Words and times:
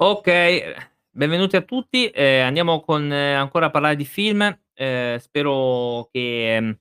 Ehm, 0.00 0.74
benvenuti 1.10 1.56
a 1.56 1.62
tutti. 1.62 2.06
Ehm, 2.14 2.46
andiamo 2.46 2.80
con 2.80 3.10
ancora 3.10 3.66
a 3.66 3.70
parlare 3.70 3.96
di 3.96 4.04
film. 4.04 4.42
Ehm, 4.74 5.16
spero 5.18 6.08
che, 6.12 6.56
mhmm, 6.60 6.76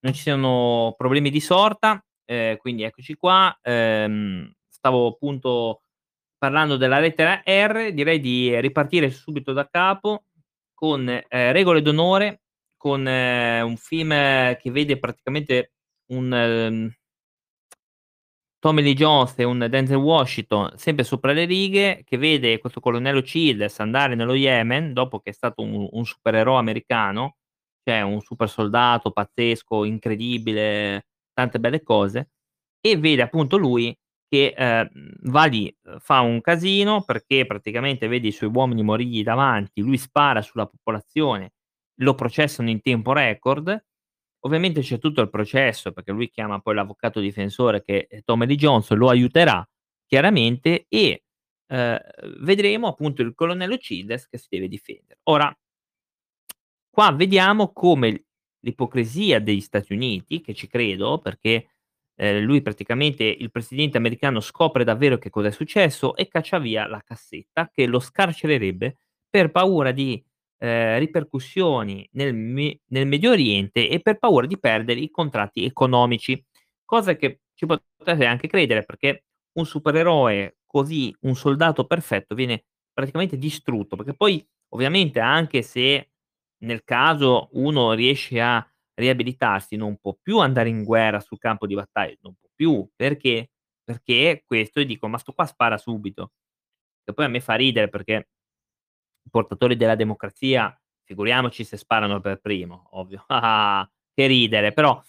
non 0.00 0.12
ci 0.12 0.22
siano 0.22 0.92
problemi 0.96 1.30
di 1.30 1.38
sorta. 1.40 2.04
Ehm, 2.24 2.56
quindi 2.56 2.82
eccoci 2.82 3.14
qua. 3.14 3.56
Ehm, 3.62 4.52
stavo 4.68 5.06
appunto 5.06 5.82
parlando 6.38 6.76
della 6.76 6.98
lettera 7.00 7.42
R, 7.44 7.92
direi 7.92 8.18
di 8.20 8.58
ripartire 8.60 9.10
subito 9.10 9.52
da 9.52 9.68
capo 9.68 10.24
con, 10.74 11.08
ehm, 11.08 11.52
Regole 11.52 11.80
d'onore, 11.82 12.42
con 12.76 13.06
un 13.06 13.76
film 13.76 14.10
che 14.10 14.70
vede 14.72 14.98
praticamente 14.98 15.72
un, 16.12 16.26
mhmm 16.28 16.97
Tommy 18.62 18.82
Lee 18.82 18.94
Jones 18.94 19.34
e 19.38 19.44
un 19.44 19.64
Denzel 19.70 19.96
Washington 19.96 20.72
sempre 20.76 21.04
sopra 21.04 21.32
le 21.32 21.44
righe, 21.44 22.02
che 22.04 22.16
vede 22.18 22.58
questo 22.58 22.80
colonnello 22.80 23.20
Childs 23.22 23.78
andare 23.78 24.16
nello 24.16 24.34
Yemen, 24.34 24.92
dopo 24.92 25.20
che 25.20 25.30
è 25.30 25.32
stato 25.32 25.62
un 25.62 25.86
un 25.92 26.04
supereroe 26.04 26.58
americano, 26.58 27.36
cioè 27.84 28.00
un 28.02 28.20
super 28.20 28.48
soldato 28.48 29.12
pazzesco, 29.12 29.84
incredibile, 29.84 31.06
tante 31.32 31.60
belle 31.60 31.82
cose, 31.84 32.30
e 32.80 32.96
vede 32.98 33.22
appunto 33.22 33.56
lui 33.56 33.96
che, 34.28 34.52
ehm, 34.56 34.88
va 35.30 35.44
lì, 35.44 35.74
fa 36.00 36.20
un 36.20 36.40
casino 36.40 37.02
perché 37.04 37.46
praticamente 37.46 38.08
vede 38.08 38.28
i 38.28 38.32
suoi 38.32 38.50
uomini 38.52 38.82
morirgli 38.82 39.22
davanti, 39.22 39.80
lui 39.82 39.98
spara 39.98 40.42
sulla 40.42 40.66
popolazione, 40.66 41.52
lo 42.00 42.14
processano 42.16 42.70
in 42.70 42.80
tempo 42.80 43.12
record. 43.12 43.80
Ovviamente 44.40 44.80
c'è 44.82 44.98
tutto 44.98 45.20
il 45.20 45.30
processo, 45.30 45.92
perché 45.92 46.12
lui 46.12 46.30
chiama 46.30 46.60
poi 46.60 46.74
l'avvocato 46.74 47.20
difensore 47.20 47.82
che 47.82 48.06
è 48.08 48.22
Tommy 48.22 48.46
Lee 48.46 48.56
Jones, 48.56 48.90
lo 48.92 49.08
aiuterà 49.08 49.66
chiaramente 50.06 50.86
e, 50.88 51.24
ehm, 51.66 51.98
vedremo 52.40 52.86
appunto 52.88 53.22
il 53.22 53.34
colonnello 53.34 53.76
Childs 53.76 54.28
che 54.28 54.38
si 54.38 54.46
deve 54.50 54.68
difendere. 54.68 55.18
Ora 55.24 55.52
qua 56.90 57.12
vediamo 57.12 57.72
come 57.72 58.24
l'ipocrisia 58.60 59.40
degli 59.40 59.60
Stati 59.60 59.92
Uniti, 59.92 60.40
che 60.40 60.54
ci 60.54 60.66
credo 60.66 61.18
perché, 61.18 61.68
ehm, 62.16 62.42
lui 62.44 62.62
praticamente 62.62 63.24
il 63.24 63.50
presidente 63.50 63.98
americano 63.98 64.40
scopre 64.40 64.84
davvero 64.84 65.18
che 65.18 65.30
cosa 65.30 65.48
è 65.48 65.50
successo 65.52 66.16
e 66.16 66.28
caccia 66.28 66.58
via 66.58 66.86
la 66.86 67.02
cassetta 67.04 67.70
che 67.72 67.86
lo 67.86 68.00
scarcererebbe 68.00 68.98
per 69.30 69.50
paura 69.50 69.92
di, 69.92 70.22
ehm, 70.58 70.98
ripercussioni 70.98 72.08
nel 72.12 72.34
nel 72.34 73.06
Medio 73.06 73.30
Oriente 73.32 73.88
e 73.88 74.00
per 74.00 74.18
paura 74.18 74.46
di 74.46 74.58
perdere 74.58 75.00
i 75.00 75.10
contratti 75.10 75.64
economici. 75.64 76.42
Cosa 76.84 77.16
che 77.16 77.40
ci 77.54 77.66
potete 77.66 78.24
anche 78.26 78.48
credere 78.48 78.84
perché 78.84 79.24
un 79.58 79.66
supereroe 79.66 80.58
così, 80.66 81.14
un 81.22 81.34
soldato 81.34 81.86
perfetto 81.86 82.34
viene 82.34 82.64
praticamente 82.92 83.36
distrutto, 83.38 83.96
perché 83.96 84.14
poi 84.14 84.44
ovviamente 84.70 85.20
anche 85.20 85.62
se 85.62 86.10
nel 86.64 86.82
caso 86.84 87.48
uno 87.52 87.92
riesce 87.92 88.40
a 88.40 88.64
riabilitarsi, 88.94 89.76
non 89.76 89.96
può 89.98 90.16
più 90.20 90.38
andare 90.38 90.68
in 90.68 90.82
guerra 90.84 91.20
sul 91.20 91.38
campo 91.38 91.66
di 91.66 91.74
battaglia, 91.74 92.16
non 92.22 92.34
può 92.38 92.48
più. 92.54 92.88
Perché? 92.96 93.50
Perché 93.84 94.42
questo 94.46 94.80
e 94.80 94.84
dico: 94.86 95.06
"Ma 95.08 95.18
sto 95.18 95.32
qua 95.32 95.46
spara 95.46 95.78
subito." 95.78 96.32
Che 97.04 97.12
poi 97.14 97.24
a 97.26 97.28
me 97.28 97.40
fa 97.40 97.54
ridere 97.54 97.88
perché 97.88 98.28
portatori 99.30 99.76
della 99.76 99.94
democrazia, 99.94 100.76
figuriamoci 101.04 101.64
se 101.64 101.76
sparano 101.76 102.20
per 102.20 102.40
primo, 102.40 102.88
ovvio. 102.92 103.24
Che 104.18 104.26
ridere, 104.26 104.72
però 104.72 105.00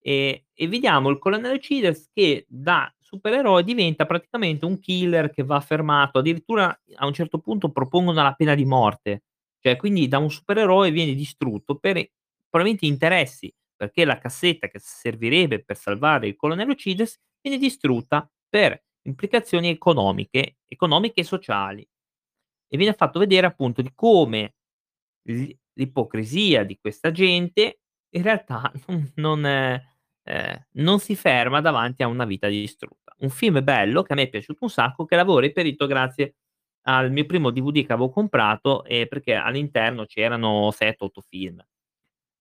ehm, 0.00 0.38
e 0.54 0.68
vediamo 0.68 1.08
il 1.08 1.18
colonnello 1.18 1.56
Childs 1.58 2.10
che 2.12 2.44
da 2.48 2.92
supereroe 2.98 3.64
diventa 3.64 4.06
praticamente 4.06 4.64
un 4.66 4.78
killer 4.78 5.30
che 5.30 5.42
va 5.42 5.60
fermato, 5.60 6.18
addirittura 6.18 6.68
a 6.96 7.06
un 7.06 7.12
certo 7.14 7.38
punto 7.38 7.70
propongono 7.70 8.22
la 8.22 8.34
pena 8.34 8.54
di 8.54 8.64
morte. 8.64 9.22
Cioè 9.58 9.76
quindi 9.76 10.08
da 10.08 10.18
un 10.18 10.30
supereroe 10.30 10.90
viene 10.90 11.14
distrutto 11.14 11.76
per 11.76 12.06
probabilmente 12.48 12.86
interessi, 12.86 13.52
perché 13.76 14.04
la 14.04 14.18
cassetta 14.18 14.68
che 14.68 14.78
servirebbe 14.78 15.64
per 15.64 15.76
salvare 15.76 16.28
il 16.28 16.36
colonnello 16.36 16.74
Childs 16.74 17.18
viene 17.40 17.58
distrutta 17.58 18.28
per 18.48 18.78
implicazioni 19.02 19.68
economiche 19.68 20.56
economiche 20.66 21.20
e 21.20 21.24
sociali. 21.24 21.86
E 22.72 22.76
viene 22.76 22.92
fatto 22.94 23.18
vedere 23.18 23.46
appunto 23.46 23.82
di 23.82 23.90
come 23.94 24.54
l'i 25.28 25.56
l'ipocrisia 25.74 26.64
di 26.64 26.78
questa 26.80 27.10
gente 27.12 27.80
in 28.10 28.22
realtà 28.22 28.70
non 28.88 29.12
non 29.16 29.44
ehm, 29.46 30.66
non 30.72 30.98
si 31.00 31.16
ferma 31.16 31.60
davanti 31.60 32.02
a 32.02 32.08
una 32.08 32.24
vita 32.24 32.48
distrutta. 32.48 33.14
Un 33.20 33.30
film 33.30 33.62
bello 33.62 34.02
che 34.02 34.12
a 34.12 34.16
me 34.16 34.22
è 34.24 34.28
piaciuto 34.30 34.64
un 34.64 34.70
sacco, 34.70 35.04
che 35.04 35.16
l'avevo 35.16 35.38
reperito 35.40 35.86
grazie 35.86 36.36
al 36.86 37.10
mio 37.12 37.26
primo 37.26 37.50
DVD 37.50 37.84
che 37.86 37.92
avevo 37.92 38.10
comprato, 38.10 38.84
ehm, 38.84 39.06
perché 39.08 39.34
all'interno 39.34 40.04
c'erano 40.06 40.70
7, 40.72 41.04
8 41.04 41.20
film. 41.22 41.62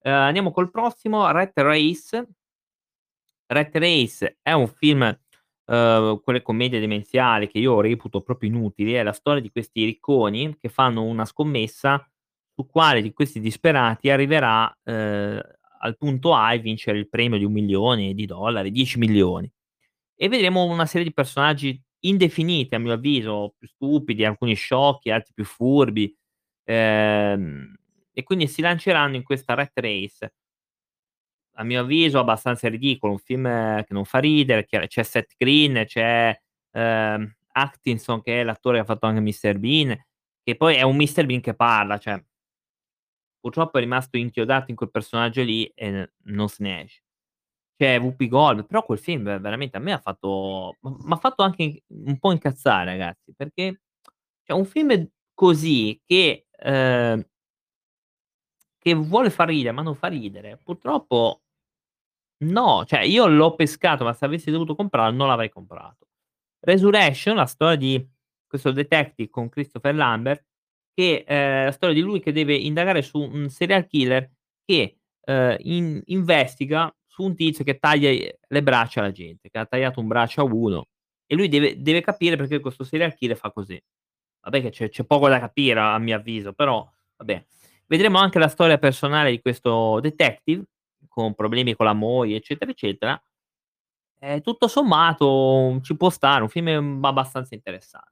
Ehm, 0.03 0.13
andiamo 0.13 0.51
col 0.51 0.71
prossimo, 0.71 1.29
Rat 1.31 1.53
Race. 1.57 2.27
Rat 3.51 3.75
Race 3.75 4.37
è 4.41 4.51
un 4.53 4.67
film, 4.67 5.17
uhm, 5.69 6.21
quelle 6.23 6.41
commedie 6.41 6.79
demenziali 6.79 7.47
che 7.49 7.59
io 7.59 7.81
reputo 7.81 8.21
proprio 8.21 8.49
inutili, 8.49 8.93
è 8.93 9.03
la 9.03 9.13
storia 9.13 9.41
di 9.41 9.51
questi 9.51 9.85
ricconi 9.85 10.57
che 10.59 10.69
fanno 10.69 11.03
una 11.03 11.25
scommessa 11.25 12.05
su 12.55 12.67
quale 12.67 13.01
di 13.01 13.13
questi 13.13 13.39
disperati 13.39 14.09
arriverà, 14.09 14.71
ehm, 14.83 15.41
al 15.81 15.97
punto 15.97 16.33
A 16.35 16.53
e 16.53 16.59
vincere 16.59 16.97
il 16.99 17.09
premio 17.09 17.37
di 17.37 17.45
$1.000.000, 17.45 18.71
10.000.000. 18.71 19.51
E 20.15 20.27
vedremo 20.29 20.65
una 20.65 20.85
serie 20.85 21.05
di 21.07 21.13
personaggi 21.13 21.81
indefiniti 22.01 22.75
a 22.75 22.79
mio 22.79 22.93
avviso, 22.93 23.55
più 23.57 23.67
stupidi, 23.67 24.25
alcuni 24.25 24.55
sciocchi, 24.55 25.11
altri 25.11 25.33
più 25.33 25.45
furbi, 25.45 26.13
ehm, 26.65 27.75
e 28.13 28.23
quindi 28.23 28.47
si 28.47 28.61
lanceranno 28.61 29.15
in 29.17 29.23
questa 29.23 29.53
Rat 29.55 29.71
Race 29.75 30.33
a 31.59 31.63
mio 31.63 31.81
avviso 31.81 32.19
abbastanza 32.19 32.69
ridicolo, 32.69 33.13
un 33.13 33.19
film 33.19 33.43
che 33.83 33.93
non 33.93 34.05
fa 34.05 34.19
ridere, 34.19 34.65
c'è 34.65 35.03
Seth 35.03 35.33
Green, 35.37 35.83
c'è, 35.85 36.37
ehm, 36.71 37.35
Atkinson 37.51 38.21
che 38.21 38.41
è 38.41 38.43
l'attore 38.43 38.77
che 38.77 38.83
ha 38.83 38.85
fatto 38.85 39.05
anche 39.07 39.21
Mr. 39.21 39.57
Bean, 39.59 39.95
che 40.43 40.55
poi 40.55 40.75
è 40.75 40.83
un 40.83 40.95
Mr. 40.95 41.25
Bean 41.25 41.41
che 41.41 41.53
parla, 41.55 41.97
cioè 41.97 42.21
purtroppo 43.43 43.77
è 43.77 43.81
rimasto 43.81 44.17
inchiodato 44.17 44.69
in 44.69 44.75
quel 44.75 44.91
personaggio 44.91 45.41
lì 45.43 45.65
e 45.73 46.11
non 46.25 46.49
se 46.49 46.63
ne 46.63 46.83
esce. 46.83 47.01
C'è 47.77 47.99
Whoopi 47.99 48.27
Goldberg, 48.29 48.67
però 48.67 48.83
quel 48.85 48.99
film 48.99 49.23
veramente 49.41 49.77
a 49.77 49.81
me 49.81 49.93
ha 49.93 49.99
fatto 49.99 50.77
m 50.81 50.95
m'ha 51.05 51.17
fatto 51.17 51.43
anche 51.43 51.83
un 51.87 52.19
po' 52.19 52.31
incazzare 52.33 52.85
ragazzi, 52.85 53.33
perché 53.35 53.81
cioè 54.43 54.57
un 54.57 54.65
film 54.65 55.09
così 55.33 56.01
che, 56.05 56.47
ehm 56.59 57.25
che 58.81 58.93
vuole 58.93 59.29
far 59.29 59.49
ridere, 59.49 59.73
ma 59.73 59.81
non 59.81 59.93
fa 59.95 60.07
ridere, 60.07 60.57
purtroppo 60.63 61.41
no, 62.39 62.85
cioè 62.85 63.01
io 63.01 63.27
l'ho 63.27 63.55
pescato, 63.55 64.03
ma 64.03 64.13
se 64.13 64.25
avessi 64.25 64.51
dovuto 64.51 64.75
comprarlo 64.75 65.15
non 65.15 65.27
l'avrei 65.27 65.49
comprato. 65.49 66.07
Resurrection, 66.61 67.35
la 67.35 67.45
storia 67.45 67.75
di 67.77 68.07
questo 68.47 68.71
detective 68.71 69.29
con 69.29 69.49
Christopher 69.49 69.95
Lambert 69.95 70.45
che, 70.93 71.23
ehm, 71.27 71.65
la 71.65 71.71
storia 71.71 71.95
di 71.95 72.01
lui 72.01 72.19
che 72.19 72.31
deve 72.33 72.55
indagare 72.55 73.01
su 73.01 73.19
un 73.21 73.49
serial 73.49 73.87
killer 73.87 74.29
che, 74.65 74.97
ehm, 75.25 75.55
in 75.61 76.01
investiga 76.05 76.93
su 77.07 77.23
un 77.23 77.35
tizio 77.35 77.63
che 77.63 77.79
taglia 77.79 78.09
le 78.47 78.63
braccia 78.63 79.01
alla 79.01 79.11
gente, 79.11 79.49
che 79.49 79.57
ha 79.59 79.65
tagliato 79.65 79.99
un 79.99 80.07
braccio 80.07 80.41
a 80.41 80.43
uno 80.45 80.87
e 81.27 81.35
lui 81.35 81.47
deve 81.49 81.81
deve 81.81 82.01
capire 82.01 82.35
perché 82.37 82.59
questo 82.59 82.83
serial 82.83 83.13
killer 83.15 83.37
fa 83.37 83.51
così. 83.51 83.81
Vabbè 84.41 84.61
che 84.61 84.69
c'è 84.71 84.89
c'è 84.89 85.03
poco 85.05 85.27
da 85.29 85.39
capire 85.39 85.79
a 85.79 85.97
mio 85.99 86.15
avviso, 86.17 86.53
però 86.53 86.87
vabbè. 87.17 87.45
Vedremo 87.87 88.19
anche 88.19 88.39
la 88.39 88.47
storia 88.49 88.77
personale 88.77 89.31
di 89.31 89.41
questo 89.41 89.99
detective, 89.99 90.63
con 91.19 91.35
problemi 91.35 91.75
con 91.75 91.85
la 91.85 91.93
moglie, 91.93 92.37
eccetera, 92.37 92.71
eccetera. 92.71 93.21
E 94.21 94.41
tutto 94.41 94.67
sommato 94.67 95.79
ci 95.81 95.95
può 95.95 96.09
stare, 96.09 96.41
un 96.41 96.49
film, 96.49 97.03
abbastanza 97.03 97.55
interessante. 97.55 98.11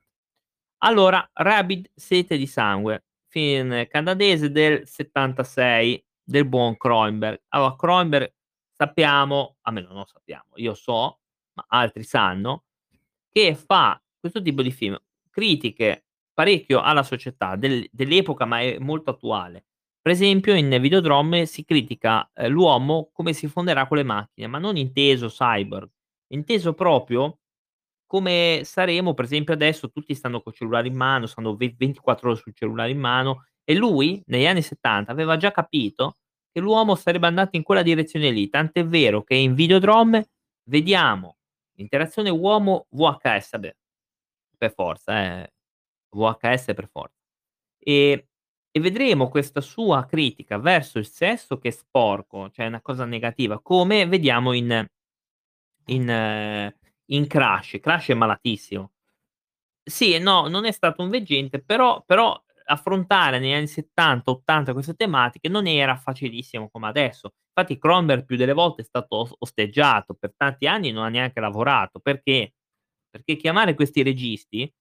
Allora, 0.79 1.27
Rabid 1.33 1.89
sete 1.95 2.37
di 2.37 2.47
sangue, 2.47 3.05
film 3.27 3.87
canadese 3.87 4.51
del 4.51 4.87
'76 4.87 6.03
del 6.23 6.45
buon 6.45 6.77
Cronenberg. 6.77 7.41
Allora 7.49 7.75
Cronenberg 7.75 8.33
sappiamo, 8.71 9.57
almeno 9.61 9.91
non 9.93 10.05
sappiamo, 10.05 10.51
io 10.55 10.73
so, 10.75 11.19
ma 11.53 11.65
altri 11.69 12.03
sanno, 12.03 12.65
che 13.31 13.55
fa 13.55 14.01
questo 14.19 14.41
tipo 14.41 14.61
di 14.61 14.71
film, 14.71 14.97
critiche 15.29 16.05
parecchio 16.33 16.81
alla 16.81 17.03
società 17.03 17.55
del 17.55 17.87
dell'epoca, 17.91 18.45
ma 18.45 18.61
è 18.61 18.77
molto 18.79 19.11
attuale. 19.11 19.65
Per 20.07 20.15
esempio 20.15 20.55
in 20.55 20.69
Videodrome 20.79 21.45
si 21.45 21.65
critica, 21.65 22.31
ehm, 22.33 22.49
l'uomo 22.49 23.09
come 23.11 23.33
si 23.33 23.49
fonderà 23.49 23.87
con 23.87 23.97
le 23.97 24.03
macchine, 24.03 24.47
ma 24.47 24.57
non 24.57 24.77
inteso 24.77 25.27
cyborg, 25.27 25.89
inteso 26.27 26.73
proprio 26.73 27.39
come 28.05 28.61
saremo 28.63 29.13
per 29.13 29.25
esempio 29.25 29.53
adesso 29.53 29.91
tutti 29.91 30.15
stanno 30.15 30.41
col 30.41 30.53
cellulare 30.53 30.87
in 30.87 30.95
mano, 30.95 31.25
stanno 31.25 31.57
ve 31.57 31.75
24 31.77 32.29
ore 32.29 32.39
sul 32.39 32.53
cellulare 32.55 32.91
in 32.91 32.99
mano 32.99 33.47
e 33.65 33.75
lui 33.75 34.23
negli 34.27 34.45
anni 34.45 34.61
'70 34.61 35.11
aveva 35.11 35.35
già 35.35 35.51
capito 35.51 36.15
che 36.53 36.61
l'uomo 36.61 36.95
sarebbe 36.95 37.27
andato 37.27 37.57
in 37.57 37.63
quella 37.63 37.81
direzione 37.83 38.29
lì, 38.31 38.47
tant'è 38.47 38.85
vero 38.85 39.23
che 39.23 39.35
in 39.35 39.55
Videodrome 39.55 40.29
vediamo 40.69 41.35
l'interazione 41.73 42.29
uomo-VHS, 42.29 43.49
vabbè 43.51 43.75
per 44.57 44.73
forza 44.73 45.41
eh. 45.41 45.53
VHS 46.11 46.73
per 46.73 46.87
for 46.89 47.11
ehm, 47.79 48.26
e 48.77 48.79
vedremo 48.79 49.29
questa 49.29 49.61
sua 49.61 50.05
critica 50.05 50.57
verso 50.59 50.99
il 50.99 51.07
sesso 51.07 51.57
che 51.57 51.69
è 51.69 51.71
sporco, 51.71 52.49
cioè 52.51 52.67
una 52.67 52.81
cosa 52.81 53.05
negativa, 53.05 53.59
come 53.61 54.05
vediamo 54.07 54.53
in 54.53 54.85
in 55.89 56.73
in 57.09 57.27
Crash. 57.27 57.77
Crash 57.81 58.09
è 58.09 58.13
malatissimo. 58.13 58.91
Sì 59.83 60.13
e 60.13 60.19
no, 60.19 60.47
non 60.49 60.65
è 60.65 60.71
stato 60.71 61.01
un 61.03 61.09
veggente, 61.09 61.61
però 61.63 62.03
però 62.05 62.39
affrontare 62.65 63.39
negli 63.39 63.53
anni 63.53 63.67
'70, 63.67 64.31
'80 64.31 64.73
queste 64.73 64.95
tematiche 64.95 65.49
non 65.49 65.67
era 65.67 65.95
facilissimo 65.97 66.69
come 66.69 66.87
adesso. 66.87 67.33
Infatti 67.55 67.79
Cronenberg 67.79 68.25
più 68.25 68.35
delle 68.37 68.53
volte 68.53 68.81
è 68.81 68.85
stato 68.85 69.15
os 69.17 69.33
osteggiato, 69.39 70.13
per 70.15 70.33
tanti 70.35 70.67
anni 70.67 70.91
non 70.91 71.05
ha 71.05 71.09
neanche 71.09 71.39
lavorato. 71.39 71.99
Perché? 71.99 72.53
Perché 73.09 73.37
chiamare 73.37 73.73
questi 73.75 74.03
registi, 74.03 74.71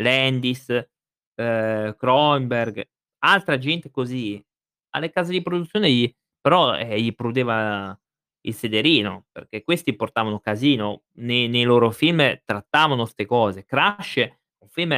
Landis, 0.00 0.68
ehm, 1.36 1.96
Cronenberg, 1.96 2.84
altra 3.20 3.58
gente 3.58 3.90
così, 3.90 4.42
alle 4.90 5.10
case 5.10 5.32
di 5.32 5.42
produzione 5.42 5.90
gli 5.92 6.12
però, 6.40 6.76
eh, 6.78 7.00
gli 7.00 7.14
prudeva 7.14 7.98
il 8.42 8.54
sederino, 8.54 9.26
perché 9.32 9.62
questi 9.64 9.94
portavano 9.96 10.40
casino, 10.40 11.02
nei 11.16 11.48
nei 11.48 11.64
loro 11.64 11.90
film 11.90 12.40
trattavano 12.44 13.04
'ste 13.06 13.26
cose. 13.26 13.64
Crash 13.64 14.16
è 14.18 14.38
un 14.60 14.68
film 14.70 14.92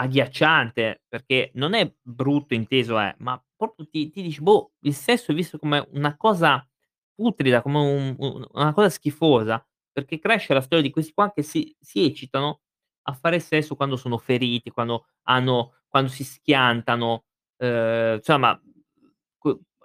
agghiacciante, 0.00 1.02
perché 1.08 1.50
non 1.54 1.74
è 1.74 1.92
brutto 2.02 2.54
inteso 2.54 2.98
eh, 3.00 3.14
ma 3.18 3.42
proprio 3.56 3.86
ti 3.88 4.10
ti 4.10 4.22
dici: 4.22 4.40
"Boh, 4.42 4.72
il 4.80 4.94
sesso 4.94 5.32
è 5.32 5.34
visto 5.34 5.58
come 5.58 5.86
una 5.92 6.16
cosa 6.16 6.66
putrida, 7.14 7.62
come 7.62 7.78
un 7.80 8.14
un 8.18 8.46
una 8.52 8.72
cosa 8.72 8.88
schifosa", 8.90 9.64
perché 9.92 10.18
Crash 10.18 10.48
è 10.48 10.54
la 10.54 10.60
storia 10.62 10.84
di 10.84 10.90
questi 10.90 11.12
qua 11.12 11.32
che 11.32 11.42
si 11.42 11.74
si 11.80 12.04
eccitano 12.04 12.60
a 13.02 13.12
fare 13.14 13.40
sesso 13.40 13.76
quando 13.76 13.96
sono 13.96 14.18
feriti, 14.18 14.70
quando 14.70 15.06
hanno 15.24 15.74
quando 15.88 16.10
si 16.10 16.24
schiantano, 16.24 17.24
ehm, 17.58 18.16
insomma, 18.16 18.60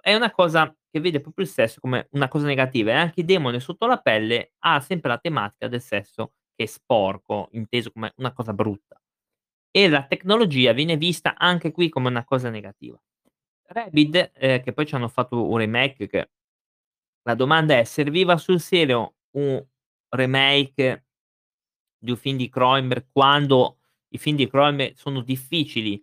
è 0.00 0.14
una 0.14 0.30
cosa 0.30 0.74
che 0.90 1.00
vede 1.00 1.20
proprio 1.20 1.44
il 1.44 1.50
sesso 1.50 1.80
come 1.80 2.08
una 2.12 2.28
cosa 2.28 2.46
negativa 2.46 2.90
e 2.92 2.94
anche 2.94 3.24
Demone 3.24 3.60
sotto 3.60 3.86
la 3.86 3.98
pelle 4.00 4.52
ha 4.60 4.80
sempre 4.80 5.10
la 5.10 5.18
tematica 5.18 5.68
del 5.68 5.80
sesso 5.82 6.32
che 6.56 6.64
è 6.64 6.66
sporco, 6.66 7.48
inteso 7.52 7.90
come 7.92 8.12
una 8.18 8.32
cosa 8.32 8.52
brutta. 8.54 9.00
E 9.70 9.88
la 9.88 10.04
tecnologia 10.06 10.72
viene 10.72 10.96
vista 10.98 11.34
anche 11.36 11.72
qui 11.72 11.88
come 11.90 12.08
una 12.08 12.24
cosa 12.24 12.50
negativa. 12.50 12.98
Rabid, 13.68 14.32
ehm, 14.34 14.62
che 14.62 14.72
poi 14.74 14.86
c'hanno 14.86 15.08
fatto 15.08 15.48
un 15.50 15.58
remake 15.58 16.08
che 16.08 16.30
la 17.24 17.34
domanda 17.36 17.78
è: 17.78 17.84
serviva 17.84 18.36
sul 18.38 18.60
serio 18.60 19.16
un 19.36 19.64
remake 20.10 21.05
di 21.98 22.10
un 22.10 22.16
film 22.16 22.36
di 22.36 22.48
Cronenberg 22.48 23.06
quando 23.12 23.78
i 24.08 24.18
film 24.18 24.36
di 24.36 24.48
Cronenberg 24.48 24.94
sono 24.96 25.20
difficili 25.22 26.02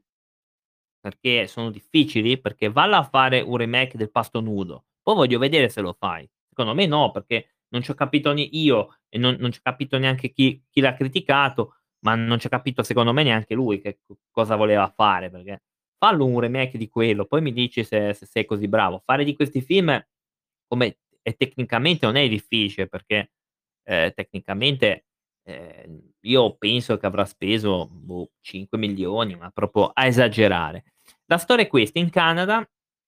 perché 1.00 1.48
sono 1.48 1.70
difficili? 1.70 2.40
Perché 2.40 2.70
vallo 2.70 2.96
a 2.96 3.04
fare 3.04 3.42
un 3.42 3.58
remake 3.58 3.98
del 3.98 4.10
Pasto 4.10 4.40
Nudo, 4.40 4.86
poi 5.02 5.16
voglio 5.16 5.38
vedere 5.38 5.68
se 5.68 5.82
lo 5.82 5.94
fai. 6.00 6.30
Secondo 6.48 6.74
me 6.74 6.86
no, 6.86 7.12
perché 7.12 7.56
non 7.70 7.82
ci 7.82 7.92
ho 7.92 7.94
capito 7.94 8.32
io 8.34 9.00
e 9.10 9.18
non 9.18 9.36
non 9.40 9.52
ci 9.52 9.60
ha 9.62 9.70
capito 9.70 9.98
neanche 9.98 10.32
chi 10.32 10.64
chi 10.70 10.80
l'ha 10.80 10.94
criticato, 10.94 11.76
ma 12.06 12.16
non 12.16 12.40
ci 12.40 12.48
ha 12.48 12.50
capito 12.50 12.84
secondo 12.84 13.12
me 13.12 13.24
neanche 13.24 13.54
lui 13.54 13.82
che 13.82 14.00
cosa 14.32 14.56
voleva 14.56 14.88
fare, 14.96 15.30
perché 15.30 15.64
fallo 15.98 16.26
un 16.26 16.40
remake 16.40 16.78
di 16.78 16.88
quello, 16.90 17.26
poi 17.26 17.42
mi 17.42 17.52
dici 17.52 17.84
se 17.84 18.14
se 18.14 18.26
sei 18.26 18.46
così 18.46 18.68
bravo. 18.70 19.02
Fare 19.06 19.26
di 19.26 19.36
questi 19.36 19.62
film 19.62 20.02
come 20.68 21.00
e 21.22 21.34
tecnicamente 21.36 22.06
non 22.06 22.16
è 22.18 22.28
difficile 22.30 22.88
perché, 22.88 23.32
ehm, 23.84 24.14
tecnicamente, 24.14 25.06
ehm, 25.44 26.12
io 26.22 26.56
penso 26.58 26.98
che 26.98 27.06
avrà 27.06 27.26
speso, 27.26 27.88
boh, 27.92 28.32
5.000.000, 28.42 29.36
ma 29.38 29.50
proprio 29.52 29.88
a 29.94 30.06
esagerare. 30.06 30.86
La 31.28 31.38
storia 31.38 31.66
è 31.66 31.68
questa: 31.68 32.00
in 32.00 32.10
Canada 32.10 32.66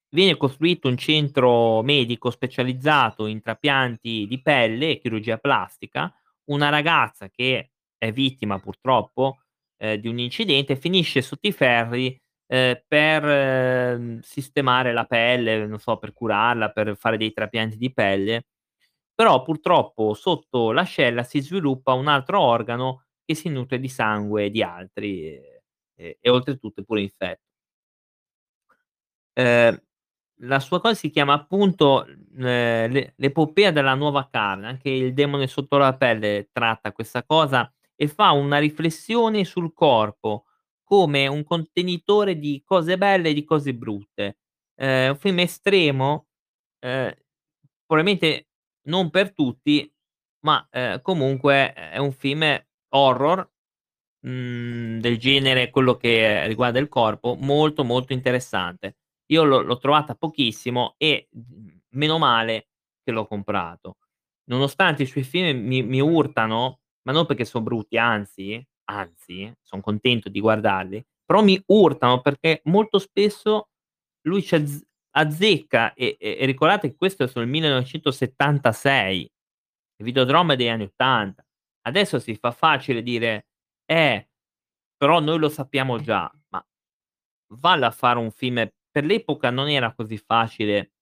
viene 0.10 0.38
costruito 0.38 0.88
un 0.88 0.98
centro 0.98 1.82
medico 1.84 2.30
specializzato 2.32 3.26
in 3.28 3.42
trapianti 3.42 4.26
di 4.28 4.42
pelle 4.42 4.92
e 4.92 5.00
chirurgia 5.00 5.38
plastica. 5.38 6.14
Una 6.46 6.70
ragazza 6.70 7.30
che 7.30 7.72
è 7.98 8.12
vittima 8.12 8.60
purtroppo, 8.60 9.40
ehm, 9.78 9.96
di 9.98 10.08
un 10.08 10.20
incidente 10.20 10.76
finisce 10.76 11.22
sotto 11.22 11.48
i 11.48 11.52
ferri, 11.52 12.18
ehm, 12.48 12.82
per 12.88 14.20
sistemare 14.22 14.94
la 14.94 15.06
pelle, 15.06 15.66
non 15.66 15.80
so, 15.80 15.98
per 15.98 16.14
curarla, 16.14 16.70
per 16.72 16.96
fare 16.98 17.18
dei 17.18 17.34
trapianti 17.34 17.78
di 17.78 17.92
pelle, 17.94 18.46
però 19.16 19.42
purtroppo 19.44 20.14
sotto 20.14 20.72
l'ascella 20.74 21.24
si 21.24 21.40
sviluppa 21.42 21.94
un 21.94 22.08
altro 22.08 22.42
organo 22.42 23.06
che 23.26 23.36
si 23.36 23.50
nutre 23.50 23.80
di 23.80 23.90
sangue 23.90 24.50
di 24.52 24.62
altri 24.64 25.24
e 25.28 25.50
e 25.98 26.18
e 26.22 26.30
oltretutto 26.30 26.82
è 26.82 26.84
pure 26.84 27.02
infetto. 27.02 27.40
Ehm, 29.38 29.78
la 30.42 30.60
sua 30.60 30.80
cosa 30.82 30.94
si 30.96 31.10
chiama 31.10 31.34
appunto, 31.34 32.06
l'e 32.36 33.14
l'epopea 33.18 33.72
della 33.72 33.96
nuova 33.96 34.28
carne, 34.30 34.68
anche 34.68 34.90
il 34.90 35.14
Demone 35.14 35.48
sotto 35.48 35.78
la 35.78 35.96
pelle 35.96 36.50
tratta 36.52 36.92
questa 36.94 37.24
cosa 37.26 37.70
e 37.96 38.08
fa 38.08 38.32
una 38.32 38.58
riflessione 38.60 39.46
sul 39.46 39.74
corpo 39.74 40.46
come 40.84 41.28
un 41.28 41.44
contenitore 41.44 42.38
di 42.38 42.62
cose 42.66 42.98
belle 42.98 43.30
e 43.30 43.34
di 43.34 43.44
cose 43.46 43.74
brutte. 43.74 44.38
Ehm, 44.76 45.12
un 45.12 45.18
film 45.18 45.40
estremo, 45.40 46.28
ehm, 46.80 47.14
probabilmente 47.86 48.48
non 48.88 49.10
per 49.10 49.34
tutti, 49.34 49.92
ma, 50.46 50.68
ehm, 50.72 51.02
comunque 51.02 51.74
è 51.74 51.98
un 51.98 52.12
film 52.14 52.44
horror, 52.90 53.50
mhmm, 54.22 55.00
del 55.00 55.18
genere 55.20 55.70
quello 55.72 55.96
che 55.98 56.46
riguarda 56.48 56.80
il 56.80 56.90
corpo, 56.90 57.36
molto, 57.36 57.84
molto 57.84 58.14
interessante. 58.14 58.98
Io 59.32 59.44
l'ho 59.44 59.62
l'ho 59.62 59.78
trovata 59.78 60.16
pochissimo 60.16 60.96
e, 60.98 61.28
mhmm, 61.32 61.80
meno 61.92 62.18
male 62.20 62.68
che 63.04 63.12
l'ho 63.12 63.26
comprato. 63.28 63.98
Nonostante 64.50 65.04
i 65.04 65.06
suoi 65.08 65.24
film 65.24 65.66
mi 65.66 65.82
mi 65.84 66.00
urtano, 66.02 66.82
ma 67.04 67.12
non 67.14 67.26
perché 67.26 67.46
son 67.46 67.64
brutti, 67.64 67.98
anzi 67.98 68.64
anzi, 68.88 69.52
son 69.64 69.82
contento 69.82 70.30
di 70.30 70.40
guardarli, 70.40 71.04
però 71.26 71.42
mi 71.44 71.60
urtano 71.68 72.22
perché 72.22 72.62
molto 72.66 73.00
spesso 73.00 73.70
lui 74.28 74.44
ci 74.44 74.54
azzecca 75.18 75.94
e 75.94 76.18
e 76.20 76.38
e 76.40 76.46
ricordate 76.46 76.90
che 76.90 76.96
questo 76.96 77.24
è 77.24 77.28
sul 77.28 77.48
1976, 77.48 79.22
il 79.98 80.06
Videodrome 80.06 80.56
degli 80.56 80.68
anni 80.70 80.84
'80. 80.86 81.46
Adesso 81.84 82.20
si 82.20 82.36
fa 82.36 82.52
facile 82.52 83.04
dire: 83.04 83.48
"Eh, 83.86 84.30
però 84.98 85.20
noi 85.22 85.40
lo 85.40 85.50
sappiamo 85.50 86.00
già", 86.02 86.32
ma 86.50 86.66
vallo 87.56 87.86
a 87.88 87.92
fare 87.92 88.20
un 88.20 88.32
film 88.32 88.70
per 88.92 89.06
l'epoca 89.06 89.50
non 89.52 89.70
era 89.70 89.94
così 89.94 90.18
facile 90.18 90.94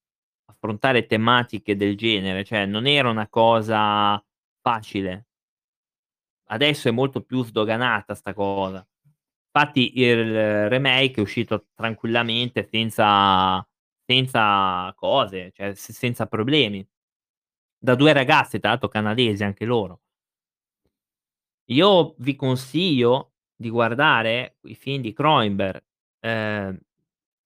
affrontare 0.47 1.05
tematiche 1.07 1.75
del 1.77 1.97
genere, 1.97 2.43
cioè 2.45 2.65
non 2.67 2.87
era 2.87 3.09
una 3.09 3.27
cosa 3.29 4.23
facile. 4.61 5.25
Adesso 6.49 6.89
è 6.89 6.91
molto 6.91 7.21
più 7.21 7.43
sdoganata 7.43 8.13
'sta 8.15 8.33
cosa. 8.33 8.85
Fatti 9.51 9.99
il 9.99 10.69
remake 10.69 11.15
è 11.15 11.19
uscito 11.21 11.67
tranquillamente 11.75 12.67
senza 12.69 13.65
senza 14.13 14.93
cose, 14.95 15.51
cioè 15.53 15.73
senza 15.75 16.27
problemi. 16.27 16.85
Da 17.79 17.95
2 17.95 18.13
ragazze 18.13 18.59
tra 18.59 18.69
l'altro 18.69 18.87
canadesi 18.89 19.43
anche 19.43 19.65
loro. 19.65 19.99
Io 21.69 22.15
vi 22.19 22.35
consiglio 22.35 23.33
di 23.55 23.69
guardare 23.69 24.57
i 24.63 24.75
film 24.75 25.01
di 25.01 25.13
Cronenberg. 25.13 25.81
Ehm, 26.19 26.77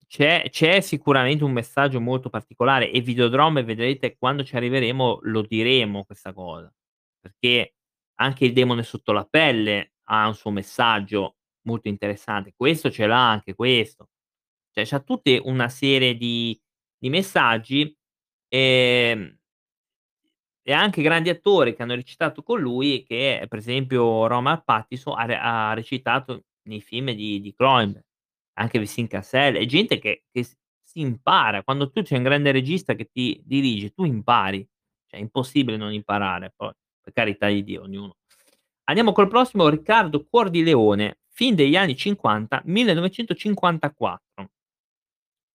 c'è 0.07 0.43
c'è 0.49 0.79
sicuramente 0.81 1.43
un 1.43 1.51
messaggio 1.51 1.99
molto 2.01 2.29
particolare 2.29 2.91
e 2.91 3.01
Videodrome 3.01 3.63
vedrete 3.63 4.17
quando 4.17 4.43
ci 4.43 4.55
arriveremo 4.55 5.19
lo 5.23 5.41
diremo 5.43 6.05
questa 6.05 6.33
cosa, 6.33 6.73
perché 7.19 7.75
anche 8.15 8.45
il 8.45 8.53
Demone 8.53 8.83
sotto 8.83 9.11
la 9.11 9.25
pelle 9.25 9.93
ha 10.05 10.27
un 10.27 10.35
suo 10.35 10.51
messaggio 10.51 11.37
molto 11.67 11.87
interessante. 11.89 12.53
Questo 12.55 12.89
ce 12.91 13.05
l'ha 13.07 13.29
anche 13.31 13.53
questo. 13.55 14.07
Cioè 14.77 14.85
c'ha 14.85 14.99
tutte 14.99 15.39
una 15.43 15.69
serie 15.69 16.15
di 16.15 16.59
di 16.99 17.09
messaggi, 17.09 17.95
ehm 18.49 19.35
e 20.61 20.73
anche 20.73 21.01
grandi 21.01 21.29
attori 21.29 21.73
che 21.73 21.81
hanno 21.83 21.95
recitato 21.95 22.43
con 22.43 22.59
lui 22.59 23.03
che 23.03 23.45
per 23.47 23.57
esempio 23.59 24.27
Robert 24.27 24.63
Pattinson 24.65 25.17
ha 25.17 25.69
ha 25.69 25.73
recitato 25.73 26.43
nei 26.63 26.81
film 26.81 27.11
di 27.13 27.39
di 27.41 27.53
Cronenberg, 27.53 28.03
anche 28.59 28.77
Vincent 28.79 29.09
Cassel, 29.09 29.55
è 29.55 29.65
gente 29.65 29.97
che 29.99 30.23
che 30.31 30.43
si 30.43 30.99
impara. 31.01 31.63
Quando 31.63 31.89
tu 31.89 32.01
c'hai 32.03 32.17
un 32.17 32.23
grande 32.25 32.51
regista 32.51 32.93
che 32.95 33.09
ti 33.11 33.41
dirige, 33.45 33.91
tu 33.91 34.03
impari, 34.03 34.67
cioè 35.07 35.19
è 35.19 35.23
impossibile 35.23 35.77
non 35.77 35.93
imparare, 35.93 36.53
poi 36.55 36.71
per 37.01 37.13
carità 37.13 37.47
di 37.47 37.63
Dio, 37.63 37.83
ognuno 37.83 38.17
andiamo 38.85 39.11
col 39.13 39.27
prossimo, 39.29 39.69
Riccardo 39.69 40.25
Cuor 40.25 40.49
di 40.49 40.63
leone, 40.63 41.19
film 41.29 41.55
degli 41.55 41.75
anni 41.77 41.95
'50, 41.95 42.61
1954. 42.65 44.49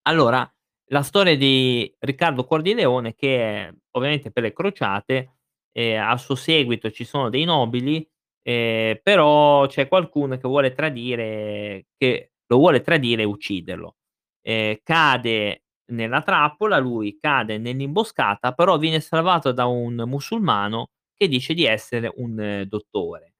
Allora, 0.06 0.44
la 0.86 1.02
storia 1.02 1.36
di 1.36 1.92
Riccardo 2.00 2.44
Cuor 2.44 2.60
di 2.60 2.74
leone 2.74 3.14
che 3.14 3.36
è 3.68 3.72
ovviamente 3.92 4.32
per 4.32 4.42
le 4.42 4.52
crociate, 4.52 5.36
ehm, 5.70 6.02
a 6.02 6.16
suo 6.16 6.34
seguito 6.34 6.90
ci 6.90 7.04
sono 7.04 7.28
dei 7.30 7.44
nobili 7.44 8.04
ehm, 8.42 8.98
però 9.02 9.64
c'è 9.68 9.86
qualcuno 9.86 10.36
che 10.38 10.48
vuole 10.48 10.72
tradire 10.72 11.86
che 11.96 12.32
lo 12.46 12.56
vuole 12.56 12.80
tradire 12.80 13.22
e 13.22 13.24
ucciderlo. 13.26 13.94
Ehm, 14.42 14.78
cade 14.82 15.62
nella 15.92 16.22
trappola, 16.22 16.78
lui 16.78 17.16
cade 17.20 17.58
nell'imboscata, 17.58 18.52
però 18.54 18.78
viene 18.78 18.98
salvato 19.00 19.52
da 19.52 19.66
un 19.66 19.94
musulmano 20.06 20.88
che 21.16 21.28
dice 21.28 21.54
di 21.54 21.64
essere 21.64 22.12
un 22.16 22.64
dottore. 22.68 23.34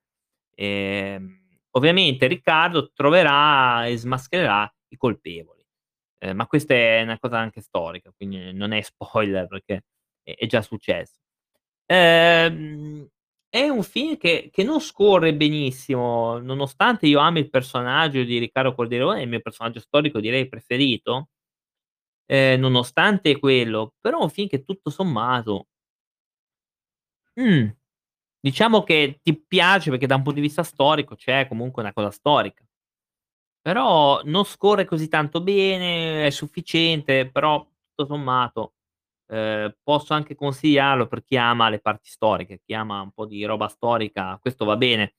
Ehm, 0.55 1.41
ovviamente 1.73 2.27
Riccardo 2.29 2.93
troverà 2.93 3.87
e 3.87 3.97
smaschererà 3.97 4.73
i 4.89 4.97
colpevoli. 4.97 5.62
Ehm, 6.23 6.37
ma 6.37 6.47
questa 6.47 6.75
è 6.75 7.03
una 7.03 7.19
cosa 7.19 7.39
anche 7.39 7.61
storica, 7.61 8.13
quindi 8.17 8.53
non 8.53 8.73
è 8.73 8.81
spoiler 8.83 9.47
perché 9.49 9.75
è 10.23 10.35
è 10.37 10.47
già 10.47 10.63
successo. 10.63 11.19
Ehm, 11.87 13.09
è 13.51 13.69
un 13.69 13.83
film 13.85 14.17
che 14.19 14.51
che 14.53 14.65
non 14.65 14.81
scorre 14.81 15.35
benissimo, 15.35 16.39
nonostante 16.39 17.07
io 17.09 17.21
ami 17.21 17.41
il 17.41 17.51
personaggio 17.51 18.23
di 18.25 18.39
Riccardo 18.39 18.75
Corleone, 18.75 19.21
è 19.21 19.23
il 19.25 19.29
mio 19.31 19.41
personaggio 19.41 19.81
storico 19.81 20.21
direi 20.21 20.49
preferito 20.49 21.29
ehm, 22.31 22.61
nonostante 22.61 23.39
quello, 23.39 23.95
però 24.01 24.21
è 24.21 24.23
un 24.25 24.31
film 24.31 24.49
che 24.49 24.65
tutto 24.65 24.91
sommato 24.91 25.67
mh, 27.37 27.69
diciamo 28.41 28.83
che 28.85 29.21
ti 29.23 29.37
piace 29.41 29.91
perché 29.91 30.07
da 30.07 30.17
un 30.17 30.23
punto 30.23 30.41
di 30.41 30.47
vista 30.47 30.63
storico 30.65 31.17
c'è 31.17 31.49
comunque 31.49 31.83
una 31.83 31.93
cosa 31.93 32.11
storica. 32.11 32.65
Però 33.67 34.21
non 34.25 34.43
scorre 34.45 34.85
così 34.85 35.07
tanto 35.09 35.41
bene, 35.41 36.27
è 36.27 36.31
sufficiente, 36.31 37.31
però 37.31 37.65
tutto 37.95 38.07
sommato, 38.13 38.73
ehm, 39.29 39.77
posso 39.85 40.15
anche 40.15 40.35
consigliarlo 40.35 41.07
per 41.07 41.23
chi 41.23 41.37
ama 41.37 41.69
le 41.69 41.79
parti 41.81 42.09
storiche, 42.11 42.61
chi 42.65 42.75
ama 42.75 43.01
un 43.01 43.13
po' 43.13 43.25
di 43.25 43.45
roba 43.45 43.69
storica, 43.69 44.37
questo 44.41 44.65
va 44.65 44.77
bene. 44.77 45.15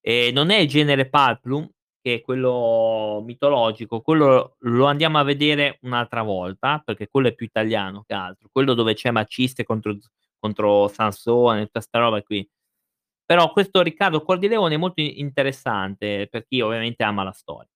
Ehm, 0.00 0.32
non 0.34 0.50
è 0.50 0.56
il 0.58 0.68
genere 0.68 1.08
Pulp 1.08 1.70
che 2.02 2.16
è 2.16 2.20
quello 2.20 3.22
mitologico, 3.24 4.00
quello 4.02 4.56
lo 4.60 4.86
andiamo 4.86 5.18
a 5.18 5.22
vedere 5.22 5.78
un'altra 5.82 6.22
volta, 6.22 6.80
perché 6.84 7.06
quello 7.08 7.28
è 7.28 7.34
più 7.34 7.46
italiano 7.46 8.02
che 8.06 8.14
altro, 8.14 8.48
quello 8.52 8.74
dove 8.74 8.94
c'è 8.94 9.10
Maciste 9.12 9.64
contro 9.64 9.96
contro 10.38 10.88
Sansone, 10.88 11.64
tutta 11.66 11.80
'sta 11.80 11.98
roba 12.00 12.20
qui. 12.22 12.46
Però 13.26 13.50
questo 13.52 13.82
Riccardo 13.82 14.22
Cuor 14.22 14.38
di 14.38 14.48
Leone 14.48 14.74
è 14.74 14.78
molto 14.78 15.00
interessante 15.02 16.28
per 16.30 16.46
chi 16.46 16.60
ovviamente 16.60 17.02
ama 17.04 17.22
la 17.24 17.32
storia. 17.32 17.68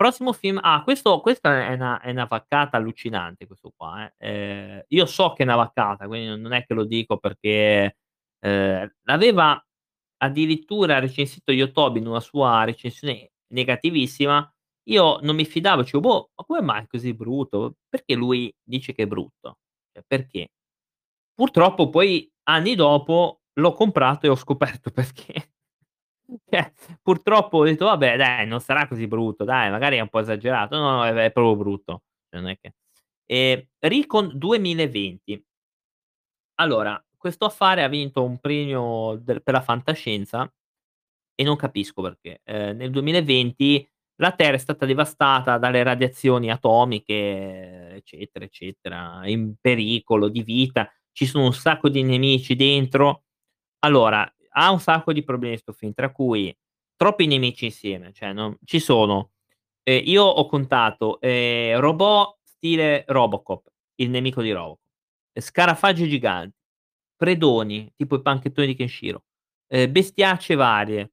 Prossimo 0.00 0.32
film 0.32 0.58
ah, 0.60 0.82
questo 0.82 1.20
questa 1.20 1.68
è 1.68 1.72
una 1.74 2.00
è 2.00 2.10
una 2.10 2.24
vaccata 2.24 2.76
allucinante 2.76 3.46
questo 3.46 3.72
qua, 3.76 4.04
eh. 4.04 4.12
Ehm, 4.18 4.82
io 4.88 5.06
so 5.06 5.32
che 5.34 5.42
è 5.44 5.46
una 5.46 5.54
vaccata, 5.54 6.06
quindi 6.08 6.40
non 6.40 6.52
è 6.52 6.64
che 6.66 6.74
lo 6.74 6.84
dico 6.84 7.18
perché 7.18 7.96
ehm, 8.40 8.92
l'aveva 9.02 9.64
addirittura 10.18 10.98
recensito 10.98 11.52
Yotobi 11.52 12.00
in 12.00 12.08
una 12.08 12.18
sua 12.20 12.64
recensione 12.64 13.30
negativissima. 13.52 14.48
Io 14.88 15.18
non 15.22 15.36
mi 15.36 15.44
fidavo, 15.44 15.82
dicevo: 15.82 16.00
"Boh, 16.08 16.30
ma 16.34 16.44
come 16.44 16.60
mai 16.62 16.82
è 16.82 16.86
così 16.88 17.14
brutto? 17.14 17.76
Perché 17.88 18.14
lui 18.14 18.52
dice 18.64 18.92
che 18.94 19.04
è 19.04 19.06
brutto? 19.06 19.58
Cioè 19.92 20.02
perché?" 20.06 20.48
Purtroppo 21.34 21.90
poi 21.90 22.30
anni 22.44 22.74
dopo 22.76 23.42
l'ho 23.54 23.72
comprato 23.74 24.26
e 24.26 24.30
ho 24.30 24.36
scoperto 24.36 24.90
perché. 24.92 25.53
Cioè, 26.48 26.72
purtroppo 27.02 27.58
ho 27.58 27.64
detto: 27.64 27.84
"Vabbè 27.86 28.16
dai, 28.16 28.46
non 28.46 28.60
sarà 28.60 28.86
così 28.88 29.06
brutto, 29.06 29.44
dai, 29.44 29.70
magari 29.70 29.96
è 29.98 30.00
un 30.00 30.08
po' 30.08 30.20
esagerato." 30.20 30.76
No, 30.76 30.90
no, 30.96 31.04
è 31.06 31.12
è 31.26 31.32
proprio 31.32 31.56
brutto. 31.56 32.02
Cioè 32.30 32.40
non 32.40 32.50
è 32.50 32.58
che 32.58 32.74
ehm, 33.26 33.62
Recon 33.80 34.30
2020. 34.34 35.44
Allora, 36.58 37.02
questo 37.16 37.46
affare 37.46 37.82
ha 37.82 37.88
vinto 37.88 38.22
un 38.22 38.38
premio 38.38 39.16
del 39.20 39.42
per 39.42 39.54
la 39.54 39.60
fantascienza 39.60 40.48
e 41.34 41.44
non 41.44 41.56
capisco 41.56 42.02
perché. 42.02 42.40
Ehm, 42.44 42.76
nel 42.78 42.90
2020 42.90 43.88
la 44.16 44.32
Terra 44.32 44.54
è 44.56 44.58
stata 44.58 44.86
devastata 44.86 45.58
dalle 45.58 45.82
radiazioni 45.82 46.50
atomiche, 46.50 47.92
eccetera, 47.96 48.44
eccetera, 48.44 49.22
in 49.26 49.54
pericolo 49.60 50.28
di 50.28 50.42
vita, 50.42 50.90
ci 51.12 51.26
sono 51.26 51.44
un 51.46 51.54
sacco 51.54 51.88
di 51.88 52.02
nemici 52.04 52.54
dentro. 52.56 53.24
Allora, 53.80 54.30
ha 54.56 54.70
un 54.72 54.80
sacco 54.80 55.12
di 55.12 55.22
problemi 55.24 55.56
'sto 55.58 55.72
film, 55.72 55.92
tra 55.94 56.10
cui 56.12 56.56
troppi 56.96 57.26
nemici 57.26 57.66
insieme, 57.66 58.12
cioè 58.12 58.32
non 58.32 58.56
ci 58.64 58.80
sono 58.80 59.32
ehm, 59.84 60.02
io 60.06 60.24
ho 60.24 60.46
contato, 60.46 61.20
ehm, 61.20 61.80
robot 61.80 62.38
stile 62.44 63.04
Robocop, 63.08 63.68
il 63.96 64.10
nemico 64.10 64.42
di 64.42 64.52
Robocop, 64.52 64.80
scarafaggi 65.34 66.08
giganti, 66.08 66.56
predoni, 67.16 67.92
tipo 67.96 68.16
i 68.16 68.22
panchettoni 68.22 68.68
di 68.68 68.74
Kenshiro, 68.76 69.24
ehm, 69.68 69.90
bestiacce 69.92 70.54
varie 70.56 71.10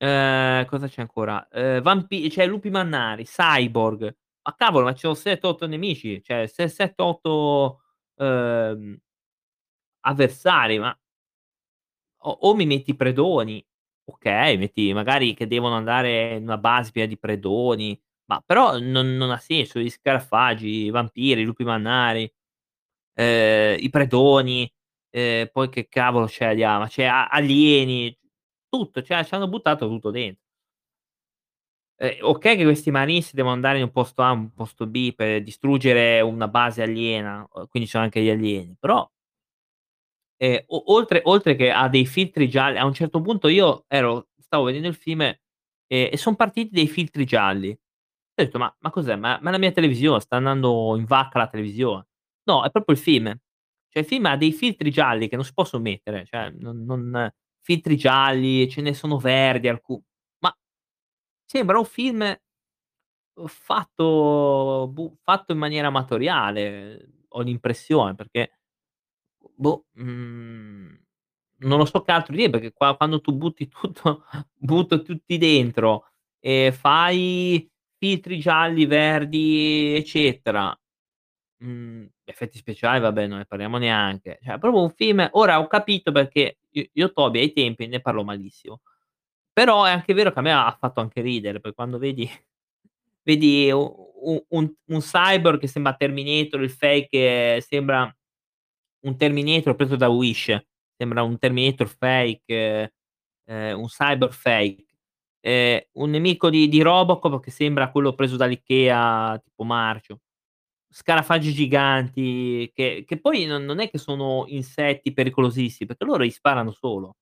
ehm, 0.00 0.66
cosa 0.66 0.88
c'è 0.88 1.00
ancora? 1.00 1.48
Ehm, 1.50 1.80
vampi 1.82 2.30
cioè 2.30 2.46
lupi 2.46 2.68
mannari, 2.70 3.24
cyborg. 3.24 4.14
Ma 4.42 4.54
cavolo, 4.54 4.84
ma 4.84 4.92
ci 4.92 5.00
sono 5.00 5.14
7, 5.14 5.46
8 5.46 5.66
nemici, 5.66 6.22
cioè 6.22 6.46
se 6.46 6.68
7, 6.68 7.02
8 7.02 7.80
ehm, 8.16 8.96
avversari, 10.04 10.78
ma 10.78 10.96
o 12.26 12.38
o 12.50 12.54
mi 12.54 12.66
metti 12.66 12.90
i 12.92 12.96
predoni, 12.96 13.64
okay, 14.06 14.56
metti 14.58 14.92
magari 14.92 15.34
che 15.34 15.46
devono 15.46 15.76
andare 15.76 16.36
in 16.36 16.42
una 16.44 16.58
base 16.58 16.90
piena 16.92 17.08
di 17.08 17.18
predoni, 17.18 17.98
ma 18.26 18.42
però 18.44 18.78
non 18.78 19.16
non 19.16 19.30
ha 19.30 19.38
senso, 19.38 19.78
gli 19.80 19.90
scarafaggi, 19.90 20.84
i 20.86 20.90
vampiri, 20.90 21.42
i 21.42 21.44
lupi 21.44 21.64
mannari, 21.64 22.30
ehm, 23.14 23.76
i 23.80 23.90
predoni, 23.90 24.70
ehm, 25.10 25.48
poi 25.52 25.68
che 25.70 25.88
cavolo 25.88 26.26
c'è 26.26 26.54
di 26.54 26.64
a 26.64 26.86
c'è 26.88 27.04
alieni, 27.06 28.16
tutto, 28.68 29.02
cioè 29.02 29.24
c'hanno 29.26 29.48
buttato 29.48 29.88
tutto 29.88 30.10
dentro. 30.10 30.38
Ehm, 32.00 32.18
okay 32.20 32.56
che 32.56 32.64
questi 32.64 32.90
marines 32.90 33.32
devono 33.32 33.54
andare 33.54 33.78
in 33.78 33.84
un 33.84 33.90
posto 33.90 34.22
A, 34.22 34.30
un 34.30 34.52
posto 34.52 34.86
B 34.86 35.14
per 35.14 35.42
distruggere 35.42 36.20
una 36.20 36.46
base 36.46 36.82
aliena, 36.82 37.46
quindi 37.50 37.84
ci 37.84 37.88
sono 37.88 38.04
anche 38.04 38.20
gli 38.22 38.28
alieni, 38.28 38.76
però 38.78 39.08
o 40.68 40.82
oltre 40.94 41.20
oltre 41.24 41.56
che 41.56 41.70
ha 41.70 41.88
dei 41.88 42.06
filtri 42.06 42.48
gialli 42.48 42.78
a 42.78 42.84
un 42.84 42.92
certo 42.94 43.20
punto 43.22 43.48
io 43.48 43.84
ero 43.88 44.28
stavo 44.38 44.64
vedendo 44.64 44.88
il 44.88 44.94
film, 44.94 45.22
ehm, 45.22 45.38
e 45.88 46.16
son 46.16 46.36
partiti 46.36 46.70
dei 46.72 46.88
filtri 46.88 47.24
gialli. 47.24 47.70
Ho 47.70 48.42
detto: 48.44 48.58
"Ma 48.58 48.74
ma 48.80 48.90
cos'è? 48.90 49.16
Ma 49.16 49.38
ma 49.42 49.50
la 49.50 49.58
mia 49.58 49.72
televisione 49.72 50.20
sta 50.20 50.36
andando 50.36 50.96
in 50.96 51.04
vacca 51.06 51.38
la 51.38 51.48
televisione?" 51.48 52.06
No, 52.44 52.64
è 52.64 52.70
proprio 52.70 52.94
il 52.94 53.00
film. 53.00 53.26
Cioè 53.90 54.00
il 54.02 54.06
film 54.08 54.26
ha 54.26 54.36
dei 54.36 54.52
filtri 54.52 54.90
gialli 54.90 55.28
che 55.28 55.36
non 55.36 55.44
si 55.44 55.52
possono 55.54 55.82
mettere, 55.82 56.24
cioè 56.26 56.50
non 56.58 56.84
non 56.84 57.30
filtri 57.62 57.96
gialli, 57.96 58.68
ce 58.70 58.80
ne 58.82 58.94
sono 58.94 59.18
verdi 59.18 59.68
alcu 59.68 60.00
ma 60.40 60.54
sembra 61.46 61.78
un 61.78 61.84
film, 61.86 62.36
fatto 63.46 64.88
boh, 64.92 65.18
fatto 65.22 65.52
in 65.52 65.58
maniera 65.58 65.88
amatoriale, 65.88 67.24
ho 67.30 67.42
l'impressione, 67.42 68.14
perché 68.16 68.52
boh, 69.56 69.86
mhmm, 69.94 70.98
non 71.58 71.78
lo 71.78 71.84
so 71.86 72.02
che 72.02 72.12
altro 72.12 72.34
dire, 72.34 72.50
perché 72.50 72.72
qua 72.72 72.96
quando 72.96 73.20
tu 73.20 73.32
butti 73.32 73.68
tutto 73.68 74.24
butto 74.54 75.02
tutti 75.02 75.38
dentro 75.38 76.06
e 76.40 76.72
fai 76.72 77.68
filtri 77.98 78.38
gialli, 78.38 78.86
verdi, 78.86 79.94
eccetera, 79.96 80.76
mhmm, 81.58 82.06
effetti 82.24 82.58
speciali 82.58 83.00
vabbè 83.00 83.26
non 83.26 83.38
ne 83.38 83.46
parliamo 83.46 83.78
neanche. 83.78 84.38
Cioè 84.44 84.58
proprio 84.58 84.82
un 84.82 84.90
film 84.90 85.28
ora 85.32 85.58
ho 85.60 85.66
capito 85.68 86.12
perché 86.12 86.58
Yo 86.70 86.84
Yotobi 86.92 87.38
ai 87.40 87.52
tempi 87.52 87.86
ne 87.88 88.00
parlò 88.00 88.22
malissimo. 88.24 88.80
Però 89.52 89.84
è 89.84 89.90
anche 89.92 90.14
vero 90.14 90.32
che 90.32 90.38
a 90.40 90.42
me 90.42 90.52
ha 90.52 90.76
fatto 90.78 91.00
anche 91.00 91.20
ridere, 91.22 91.60
poi 91.60 91.74
quando 91.74 91.98
vedi 91.98 92.28
vedi 93.24 93.70
u 93.72 93.80
u 94.22 94.44
un 94.50 94.72
un 94.86 95.00
cyborg 95.00 95.60
che 95.60 95.66
sembra 95.68 95.94
Terminator, 95.94 96.62
il 96.62 96.70
fake 96.70 97.60
sembra 97.66 98.12
un 99.06 99.16
Terminator 99.16 99.74
preso 99.76 99.96
da 99.96 100.08
Wish, 100.08 100.56
sembra 100.96 101.22
un 101.22 101.38
Terminator 101.38 101.88
fake, 101.88 102.94
ehm, 103.46 103.78
un 103.80 103.86
cyborg 103.88 104.32
fake. 104.32 104.84
Ehm, 105.40 105.80
un 105.94 106.10
nemico 106.10 106.50
di 106.50 106.68
di 106.68 106.82
Robocop 106.82 107.40
che 107.42 107.50
sembra 107.52 107.90
quello 107.90 108.14
preso 108.14 108.36
dall'IKEA 108.36 109.40
tipo 109.44 109.64
marcio. 109.64 110.20
Scarafaggi 110.90 111.52
giganti 111.52 112.70
che 112.74 113.04
che 113.06 113.20
poi 113.20 113.44
non 113.46 113.64
non 113.64 113.80
è 113.80 113.90
che 113.90 113.98
sono 113.98 114.44
insetti 114.48 115.12
pericolosissimi, 115.12 115.86
perché 115.88 116.04
loro 116.04 116.24
gli 116.24 116.30
sparano 116.30 116.72
solo. 116.72 117.16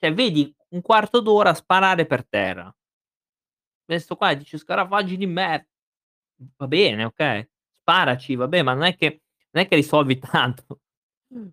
Cioè 0.00 0.14
vedi 0.14 0.54
un 0.70 0.82
quarto 0.82 1.20
d'ora 1.20 1.54
sparare 1.54 2.06
per 2.06 2.26
terra. 2.28 2.74
E 3.86 3.98
sto 3.98 4.16
qua 4.16 4.34
dice: 4.34 4.58
"Scarafaggi 4.58 5.16
di 5.16 5.26
mer" 5.26 5.66
va 6.56 6.66
bene, 6.68 7.04
okay, 7.04 7.48
sparaci, 7.80 8.34
vabbè, 8.36 8.62
ma 8.62 8.74
non 8.74 8.84
è 8.84 8.96
che 8.96 9.22
non 9.50 9.64
è 9.64 9.68
che 9.68 9.76
risolvi 9.76 10.18
tanto. 10.20 10.80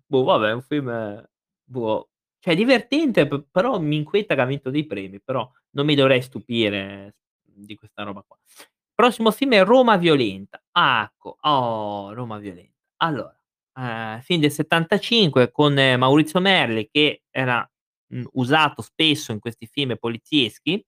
Boh, 0.06 0.22
vabbè, 0.24 0.48
è 0.50 0.52
un 0.52 0.62
film 0.62 1.26
boh, 1.64 2.10
cioè 2.38 2.54
divertente 2.54 3.26
però 3.50 3.80
mi 3.80 3.96
inquieta 3.96 4.34
che 4.34 4.40
ha 4.40 4.44
vinto 4.44 4.70
dei 4.70 4.86
premi, 4.86 5.20
però 5.20 5.50
non 5.70 5.86
mi 5.86 5.94
dovrei 5.96 6.22
stupire 6.22 7.16
di 7.42 7.74
questa 7.74 8.02
roba 8.04 8.22
qua. 8.26 8.38
Prossimo 8.94 9.30
film 9.32 9.54
è 9.54 9.64
Roma 9.64 9.96
violenta. 9.96 10.62
Ah, 10.72 11.10
ecco, 11.12 11.36
oh, 11.40 12.12
Roma 12.12 12.38
violenta. 12.38 12.72
Allora, 12.98 13.36
ehm, 13.76 14.20
film 14.20 14.40
del 14.40 14.52
'75 14.52 15.50
con 15.50 15.74
Maurizio 15.74 16.40
Merli 16.40 16.88
che 16.90 17.22
era 17.30 17.68
mhmm, 18.08 18.26
usato 18.34 18.82
spesso 18.82 19.32
in 19.32 19.40
questi 19.40 19.66
film 19.66 19.96
polizieschi, 19.98 20.84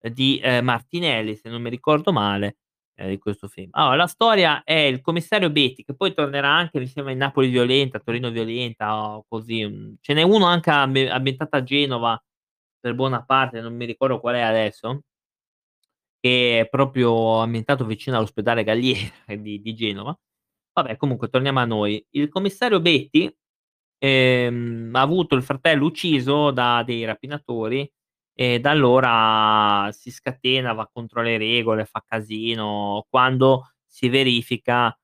ehm, 0.00 0.12
di, 0.12 0.40
ehm, 0.42 0.64
Martinelli, 0.64 1.36
se 1.36 1.48
non 1.50 1.60
mi 1.62 1.68
ricordo 1.70 2.12
male, 2.12 2.56
ehm, 2.96 3.08
di 3.10 3.18
questo 3.18 3.48
film. 3.48 3.68
Allora, 3.72 3.96
la 3.96 4.06
storia 4.08 4.62
è 4.64 4.74
il 4.74 5.00
commissario 5.00 5.50
Betti, 5.50 5.84
che 5.84 5.94
poi 5.94 6.14
tornerà 6.14 6.48
anche 6.50 6.78
mi 6.80 6.86
sembra 6.86 7.12
in 7.12 7.18
Napoli 7.18 7.48
violenta, 7.48 8.00
Torino 8.00 8.30
violenta 8.30 8.96
o 9.16 9.24
così, 9.28 9.64
mhmm, 9.66 9.96
ce 10.00 10.14
n'è 10.14 10.22
uno 10.22 10.46
anche 10.46 10.70
ambi 10.70 11.06
ambientato 11.06 11.56
a 11.56 11.62
Genova, 11.62 12.20
per 12.80 12.94
buona 12.94 13.24
parte, 13.24 13.60
non 13.60 13.74
mi 13.76 13.84
ricordo 13.86 14.20
qual 14.20 14.36
è 14.36 14.40
adesso 14.40 15.02
che 16.20 16.60
è 16.60 16.68
proprio 16.68 17.38
ambientato 17.40 17.84
vicino 17.84 18.16
all'ospedale 18.16 18.64
Galliera 18.64 19.12
di 19.38 19.60
di 19.60 19.74
Genova. 19.74 20.16
Vabbè, 20.72 20.96
comunque 20.96 21.28
torniamo 21.28 21.60
a 21.60 21.64
noi. 21.64 22.04
Il 22.10 22.28
commissario 22.28 22.80
Betti, 22.80 23.34
ehm, 23.98 24.90
ha 24.94 25.00
avuto 25.00 25.34
il 25.36 25.42
fratello 25.42 25.86
ucciso 25.86 26.50
da 26.52 26.82
dei 26.84 27.04
rapinatori 27.04 27.90
e 28.38 28.60
da 28.60 28.70
allora 28.72 29.90
si 29.92 30.10
scatena, 30.12 30.74
va 30.74 30.88
contro 30.92 31.22
le 31.22 31.38
regole, 31.38 31.86
fa 31.86 32.04
casino, 32.06 33.06
quando 33.10 33.72
si 33.86 34.08
verifica 34.10 34.96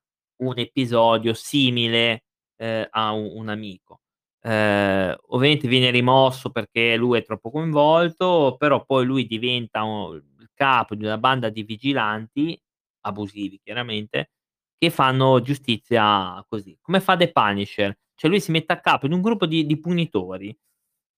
un 0.43 0.59
episodio 0.59 1.35
simile, 1.35 2.25
ehm, 2.57 2.89
a 2.91 3.13
u 3.15 3.39
un 3.39 3.49
amico. 3.49 4.01
Ehm, 4.43 5.17
ovviamente 5.29 5.69
viene 5.69 5.91
rimosso 5.91 6.51
perché 6.51 6.97
lui 6.97 7.19
è 7.19 7.25
troppo 7.25 7.51
coinvolto, 7.51 8.57
però 8.59 8.85
poi 8.85 9.07
lui 9.07 9.27
diventa 9.27 9.83
u 9.85 10.15
il 10.15 10.51
capo 10.55 10.95
di 10.97 11.05
una 11.07 11.19
banda 11.19 11.49
di 11.51 11.63
vigilanti, 11.65 12.61
abusivi 13.03 13.61
chiaramente, 13.65 14.33
che 14.79 14.91
fanno 14.91 15.41
giustizia 15.43 16.45
così, 16.49 16.77
come 16.83 17.01
fa 17.01 17.17
The 17.17 17.31
Punisher, 17.33 17.97
cioè 18.15 18.31
lui 18.31 18.41
si 18.41 18.51
mette 18.53 18.73
a 18.75 18.81
capo 18.81 19.07
in 19.07 19.13
un 19.15 19.23
gruppo 19.23 19.47
di 19.47 19.65
di 19.67 19.79
punitori. 19.81 20.55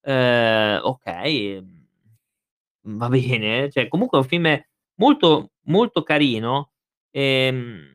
Okay, 0.07 1.61
mhmm, 1.61 1.74
va 2.97 3.09
bene, 3.09 3.69
cioè 3.71 3.87
comunque 3.87 4.17
è 4.19 4.21
un 4.21 4.27
film 4.27 4.61
molto, 4.95 5.51
molto 5.65 6.03
carino, 6.03 6.71
ehm 7.11 7.93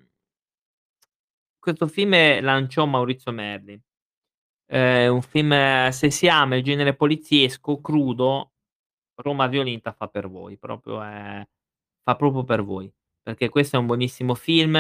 questo 1.61 1.87
film 1.87 2.13
lanciò 2.43 2.87
Maurizio 2.87 3.33
Merli. 3.33 3.81
È 4.67 5.07
un 5.09 5.23
film 5.23 5.91
se 5.91 6.11
si 6.11 6.29
ama 6.29 6.57
il 6.57 6.65
genere 6.65 6.95
poliziesco, 6.97 7.81
crudo, 7.81 8.53
Roma 9.17 9.47
violenta 9.49 9.93
fa 9.93 10.09
per 10.09 10.29
voi, 10.29 10.59
proprio 10.59 11.03
è 11.03 11.47
fa 12.03 12.17
proprio 12.17 12.45
per 12.45 12.63
voi, 12.65 12.93
perché 13.23 13.49
questo 13.51 13.77
è 13.77 13.79
un 13.81 13.87
buonissimo 13.87 14.35
film, 14.35 14.77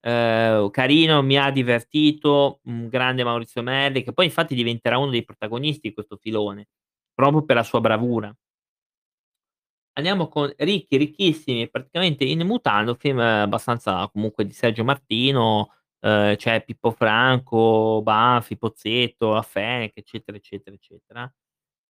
ehm, 0.00 0.70
carino, 0.70 1.22
mi 1.22 1.36
ha 1.38 1.50
divertito, 1.50 2.60
un 2.64 2.88
grande 2.88 3.24
Maurizio 3.24 3.62
Merli, 3.62 4.02
che 4.04 4.12
poi 4.12 4.26
infatti 4.26 4.54
diventerà 4.54 4.98
uno 4.98 5.10
dei 5.10 5.24
protagonisti 5.24 5.88
di 5.88 5.94
questo 5.94 6.16
filone, 6.16 6.68
proprio 7.14 7.44
per 7.44 7.56
la 7.56 7.62
sua 7.64 7.80
bravura. 7.80 8.34
Andiamo 9.96 10.26
con 10.26 10.52
Ricchi, 10.56 10.96
ricchissimi, 10.96 11.70
praticamente 11.70 12.24
in 12.24 12.44
mutande, 12.44 12.90
un 12.90 12.96
film 12.96 13.20
abbastanza 13.20 14.08
comunque 14.12 14.44
di 14.44 14.52
Sergio 14.52 14.82
Martino, 14.82 15.70
ehm, 16.00 16.34
c'è 16.34 16.64
Pippo 16.64 16.90
Franco, 16.90 18.00
Banfi, 18.02 18.56
Pozzetto, 18.58 19.32
la 19.34 19.42
Fenech, 19.42 19.92
eccetera, 19.96 20.36
eccetera, 20.36 20.74
eccetera. 20.74 21.32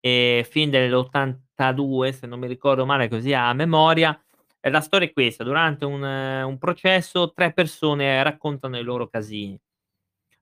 Ehm, 0.00 0.44
film 0.44 0.70
dell'82 0.70 2.12
se 2.12 2.26
non 2.26 2.40
mi 2.40 2.46
ricordo 2.49 2.87
male, 2.87 3.08
così 3.08 3.32
a 3.34 3.52
memoria. 3.54 4.18
E 4.61 4.70
la 4.70 4.80
storia 4.82 5.08
è 5.08 5.12
questa: 5.12 5.44
durante 5.44 5.84
un 5.87 6.02
un 6.02 6.58
processo 6.58 7.32
3 7.32 7.52
persone 7.54 8.23
raccontano 8.23 8.78
i 8.78 8.82
loro 8.82 9.08
casini. 9.08 9.58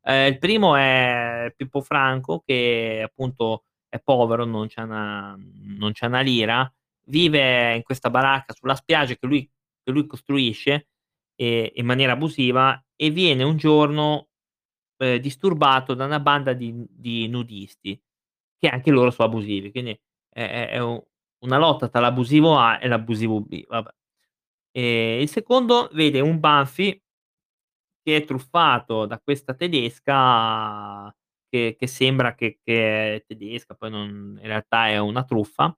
Ehm, 0.04 0.32
il 0.32 0.38
primo 0.38 0.76
è 0.76 1.52
Pippo 1.56 1.82
Franco 1.82 2.42
che 2.46 3.02
appunto 3.04 3.64
è 3.88 4.00
povero, 4.00 4.44
non 4.46 4.68
c'ha 4.68 4.84
'na 4.86 5.36
non 5.38 5.92
c'ha 5.94 6.08
'na 6.08 6.20
lira, 6.22 6.72
vive 7.06 7.74
in 7.76 7.82
questa 7.82 8.10
baracca 8.10 8.54
sulla 8.54 8.74
spiaggia 8.76 9.14
che 9.14 9.26
lui 9.26 9.48
che 9.84 9.90
lui 9.92 10.06
costruisce, 10.06 10.88
ehm, 11.36 11.70
in 11.74 11.86
maniera 11.86 12.12
abusiva 12.12 12.80
e 12.96 13.10
viene 13.10 13.42
un 13.44 13.56
giorno, 13.56 14.28
ehm, 14.98 15.18
disturbato 15.18 15.94
da 15.94 16.06
una 16.06 16.20
banda 16.20 16.52
di 16.54 16.74
di 16.90 17.28
nudisti, 17.28 18.00
che 18.58 18.68
anche 18.68 18.90
loro 18.92 19.10
so 19.12 19.22
abusivi, 19.24 19.70
quindi 19.72 19.92
è 20.30 20.42
è 20.48 20.68
è 20.70 20.80
u 20.82 21.02
una 21.44 21.58
lotta 21.58 21.88
tra 21.88 22.00
l'abusivo 22.00 22.58
A 22.58 22.78
e 22.82 22.88
l'abusivo 22.88 23.40
B. 23.42 23.64
Ehm, 24.72 25.20
il 25.22 25.28
secondo 25.30 25.88
vede 25.92 26.20
un 26.20 26.40
Banfi 26.40 26.98
che 28.06 28.16
è 28.16 28.24
truffato 28.24 29.06
da 29.06 29.20
questa 29.20 29.54
tedesca 29.54 31.14
che 31.48 31.76
che 31.78 31.86
sembra 31.86 32.34
che 32.34 32.58
che 32.64 33.14
è 33.16 33.24
tedesca, 33.24 33.74
poi 33.74 33.90
non 33.90 34.36
in 34.40 34.46
realtà 34.46 34.88
è 34.88 34.98
una 34.98 35.22
truffa, 35.24 35.72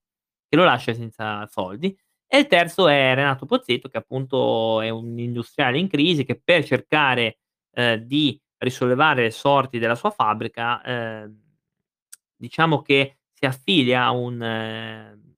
che 0.55 0.61
lo 0.61 0.65
lascia 0.65 0.95
senza 0.95 1.47
soldi. 1.47 1.97
E 2.27 2.39
il 2.39 2.47
terzo 2.47 2.89
è 2.89 3.15
Renato 3.15 3.47
Pozzetto 3.47 3.89
che 3.89 3.99
appunto 3.99 4.81
è 4.81 4.89
un 4.91 5.19
industriale 5.19 5.79
in 5.79 5.89
crisi 5.89 6.25
che 6.25 6.41
per 6.43 6.65
cercare, 6.65 7.39
ehm, 7.73 7.97
di 7.99 8.41
risollevare 8.59 9.23
le 9.25 9.31
sorti 9.31 9.79
della 9.79 9.95
sua 9.95 10.11
fabbrica, 10.11 10.83
ehm, 10.83 11.39
diciamo 12.37 12.83
che 12.83 13.19
si 13.33 13.47
affilia 13.47 14.05
a 14.05 14.11
un 14.13 14.43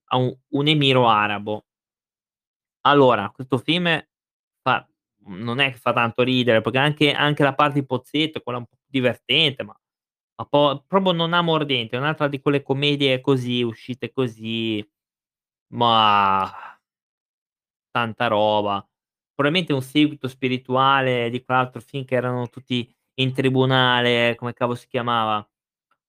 a 0.09 0.17
u 0.19 0.39
un 0.51 0.67
emiro 0.69 1.09
arabo. 1.09 1.63
Allora, 2.85 3.31
questo 3.31 3.59
film 3.59 3.87
fa 4.63 4.87
non 5.29 5.59
è 5.59 5.73
che 5.73 5.79
fa 5.79 5.93
tanto 5.93 6.23
ridere, 6.23 6.61
perché 6.61 6.79
anche 6.79 7.13
anche 7.13 7.43
la 7.43 7.55
parte 7.55 7.81
di 7.81 7.87
Pozzetto 7.87 8.39
è 8.39 8.43
quella 8.43 8.59
un 8.59 8.67
po' 8.67 8.77
divertente, 8.87 9.63
ma 9.65 9.77
ma 10.39 10.45
po 10.47 10.85
proprio 10.87 11.13
non 11.13 11.33
ha 11.33 11.41
mordente, 11.43 11.97
è 11.97 11.99
un'altra 11.99 12.29
di 12.29 12.41
quelle 12.41 12.63
commedie 12.63 13.21
così, 13.23 13.63
uscite 13.63 14.13
così, 14.13 14.87
mah 15.71 16.53
tanta 17.91 18.27
roba. 18.29 18.87
Probabilmente 19.35 19.73
un 19.73 19.83
seguito 19.83 20.29
spirituale 20.29 21.29
di 21.31 21.43
quell'altro 21.45 21.81
film 21.81 22.05
che 22.05 22.15
erano 22.15 22.49
tutti 22.49 22.91
in 23.19 23.33
tribunale, 23.35 24.35
come 24.37 24.53
cavolo 24.55 24.77
si 24.79 24.87
chiamava? 24.89 25.47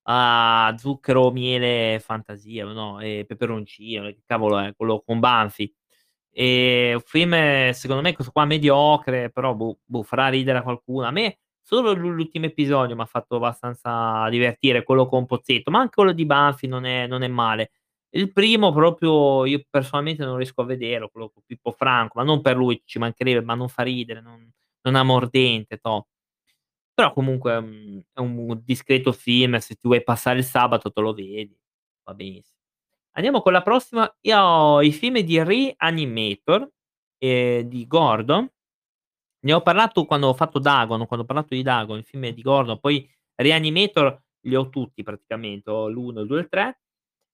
Ah, 0.03 0.73
Zucchero, 0.77 1.31
miele 1.31 1.95
e 1.95 1.99
fantasia, 1.99 2.65
no, 2.65 2.99
e 3.01 3.25
peperoncino, 3.27 4.03
che 4.07 4.21
cavolo 4.25 4.59
è? 4.59 4.75
Quello 4.75 5.03
con 5.05 5.19
Banfi. 5.19 5.73
Ehm, 6.33 6.95
un 6.95 7.01
film 7.01 7.71
secondo 7.71 8.01
me 8.03 8.13
questo 8.13 8.31
qua 8.33 8.45
mediocre, 8.45 9.31
però 9.31 9.55
boh 9.55 9.79
boh, 9.85 10.03
farà 10.03 10.29
ridere 10.29 10.59
a 10.59 10.63
qualcuno. 10.63 11.07
A 11.07 11.11
me 11.11 11.39
solo 11.61 11.93
l'u 11.93 12.09
l'ultimo 12.11 12.45
episodio 12.47 12.95
m'ha 12.95 13.05
fatto 13.05 13.37
abbastanza 13.37 14.27
divertire, 14.29 14.83
quello 14.83 15.07
con 15.07 15.25
Pozzetto, 15.27 15.71
ma 15.71 15.79
anche 15.81 15.95
quello 15.95 16.13
di 16.13 16.25
Banfi 16.25 16.67
non 16.67 16.85
è 16.85 17.07
non 17.07 17.23
è 17.23 17.27
male. 17.29 17.71
Il 18.13 18.31
primo 18.31 18.71
proprio 18.71 19.45
io 19.45 19.63
personalmente 19.69 20.23
non 20.23 20.37
riesco 20.37 20.61
a 20.61 20.65
vederlo, 20.65 21.09
quello 21.09 21.29
con 21.29 21.43
Pippo 21.45 21.71
Franco, 21.71 22.17
ma 22.19 22.23
non 22.25 22.41
per 22.41 22.55
lui, 22.55 22.81
ci 22.85 22.99
mancherebbe, 22.99 23.41
ma 23.43 23.53
non 23.55 23.67
fa 23.69 23.83
ridere, 23.83 24.21
non 24.21 24.49
non 24.87 24.95
ha 24.95 25.03
mordente, 25.03 25.77
toh. 25.79 26.07
Però 26.93 27.13
comunque 27.13 27.53
è 27.53 27.57
un 27.57 28.01
è 28.13 28.19
un 28.21 28.61
discreto 28.63 29.11
film, 29.13 29.57
se 29.57 29.75
ti 29.75 29.81
vuoi 29.87 30.03
passare 30.03 30.39
il 30.39 30.45
sabato 30.45 30.91
te 30.91 31.01
lo 31.01 31.13
vedi, 31.13 31.55
va 32.05 32.13
beniss 32.13 32.51
Andiamo 33.13 33.41
con 33.41 33.51
la 33.53 33.61
prossima, 33.63 34.11
io 34.21 34.39
ho 34.41 34.81
i 34.83 34.91
film 34.93 35.19
di 35.21 35.43
Re-Animator, 35.43 36.69
ehm, 37.19 37.61
di 37.63 37.87
Gordon. 37.87 38.49
Ne 39.45 39.53
ho 39.53 39.61
parlato 39.61 40.05
quando 40.05 40.27
ho 40.27 40.33
fatto 40.33 40.59
Dagon, 40.59 41.05
quando 41.07 41.23
ho 41.25 41.27
parlato 41.27 41.53
di 41.55 41.61
Dagon, 41.63 41.97
il 41.99 42.05
film 42.05 42.29
di 42.29 42.41
Gordon, 42.41 42.79
poi 42.79 43.07
Re-Animator 43.35 44.21
li 44.41 44.55
ho 44.55 44.69
tutti 44.69 45.03
praticamente, 45.03 45.69
ho 45.69 45.87
l'1, 45.89 46.21
il 46.21 46.27
2 46.27 46.37
e 46.39 46.41
il 46.41 46.49
3 46.49 46.79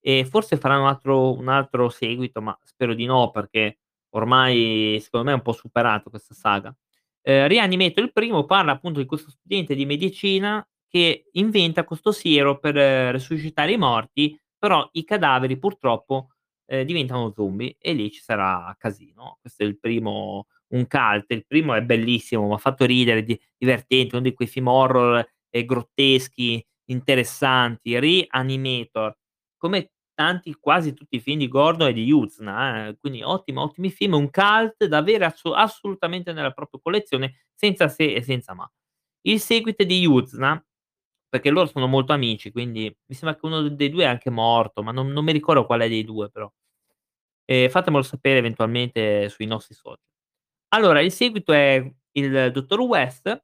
e 0.06 0.26
forse 0.26 0.58
faranno 0.58 0.88
altro 0.88 1.34
un 1.38 1.48
altro 1.48 1.90
seguito, 1.90 2.42
ma 2.42 2.58
spero 2.64 2.94
di 2.94 3.06
no, 3.06 3.32
perché 3.32 3.80
ormai 4.16 5.00
secondo 5.02 5.28
me 5.28 5.32
è 5.34 5.36
un 5.36 5.42
po' 5.42 5.54
superato 5.54 6.10
questa 6.10 6.34
saga. 6.34 6.76
Ehm, 7.22 7.48
Re-Animator 7.48 8.04
il 8.04 8.12
primo 8.14 8.44
parla 8.46 8.74
appunto 8.74 9.00
di 9.00 9.06
questo 9.06 9.30
studente 9.32 9.76
di 9.76 9.86
medicina 9.86 10.66
che 10.88 11.30
inventa 11.34 11.84
questo 11.86 12.12
siero 12.12 12.60
per 12.60 12.76
resuscitare 12.76 13.72
i 13.74 13.78
morti, 13.78 14.38
però 14.58 14.88
i 14.94 15.04
cadaveri 15.06 15.58
purtroppo, 15.58 16.30
ehm, 16.66 16.84
diventano 16.86 17.32
zombie 17.34 17.76
e 17.80 17.94
lì 17.94 18.12
ci 18.12 18.22
sarà 18.22 18.76
casino. 18.78 19.38
Questo 19.42 19.64
è 19.64 19.66
il 19.66 19.80
primo 19.80 20.48
un 20.74 20.86
cult, 20.88 21.26
il 21.32 21.46
primo 21.48 21.74
è 21.76 21.82
bellissimo, 21.82 22.48
m'ha 22.48 22.58
fatto 22.58 22.86
ridere, 22.86 23.24
di 23.24 23.40
divertente, 23.58 24.16
uno 24.16 24.24
di 24.24 24.34
quei 24.34 24.48
film 24.48 24.68
horror, 24.68 25.26
ehm, 25.50 25.66
grotteschi, 25.66 26.64
interessanti, 26.86 27.98
Re-Animator, 28.00 29.16
come 29.68 29.92
tanti 30.14 30.54
quasi 30.60 30.94
tutti 30.94 31.16
i 31.16 31.20
film 31.22 31.40
di 31.40 31.48
Gordon 31.48 31.88
e 31.90 31.94
di 31.94 32.04
Yuzna, 32.04 32.88
eh, 32.88 32.98
quindi 33.00 33.24
ottimo 33.24 33.62
ottimi 33.62 33.90
film, 33.92 34.14
un 34.14 34.30
cult 34.30 34.86
da 34.86 34.98
avere 34.98 35.26
asso 35.26 35.54
assolutamente 35.54 36.34
nella 36.34 36.52
propria 36.52 36.80
collezione, 36.84 37.46
senza 37.56 37.88
se 37.88 38.14
e 38.14 38.22
senza 38.22 38.54
ma. 38.54 38.70
Il 39.22 39.40
seguito 39.40 39.84
di 39.86 40.00
Yuzna, 40.02 40.62
perché 41.30 41.50
loro 41.50 41.68
sono 41.68 41.88
molto 41.88 42.14
amici, 42.14 42.52
quindi 42.52 42.84
mi 43.06 43.16
sembra 43.16 43.40
che 43.40 43.46
uno 43.46 43.68
dei 43.70 43.90
2 43.90 44.04
è 44.04 44.08
anche 44.08 44.30
morto, 44.30 44.84
ma 44.84 44.92
non 44.92 45.08
non 45.12 45.24
mi 45.26 45.32
ricordo 45.34 45.66
quale 45.66 45.88
dei 45.90 46.04
2 46.04 46.30
però. 46.30 46.52
Ehm, 47.46 47.70
fatemelo 47.70 48.04
sapere 48.04 48.40
eventualmente 48.40 49.30
sui 49.30 49.46
nostri 49.46 49.76
social. 49.76 50.00
Allora, 50.70 51.02
il 51.02 51.12
seguito 51.12 51.54
è 51.54 51.92
il 52.14 52.52
dottor 52.54 52.82
West 52.82 53.44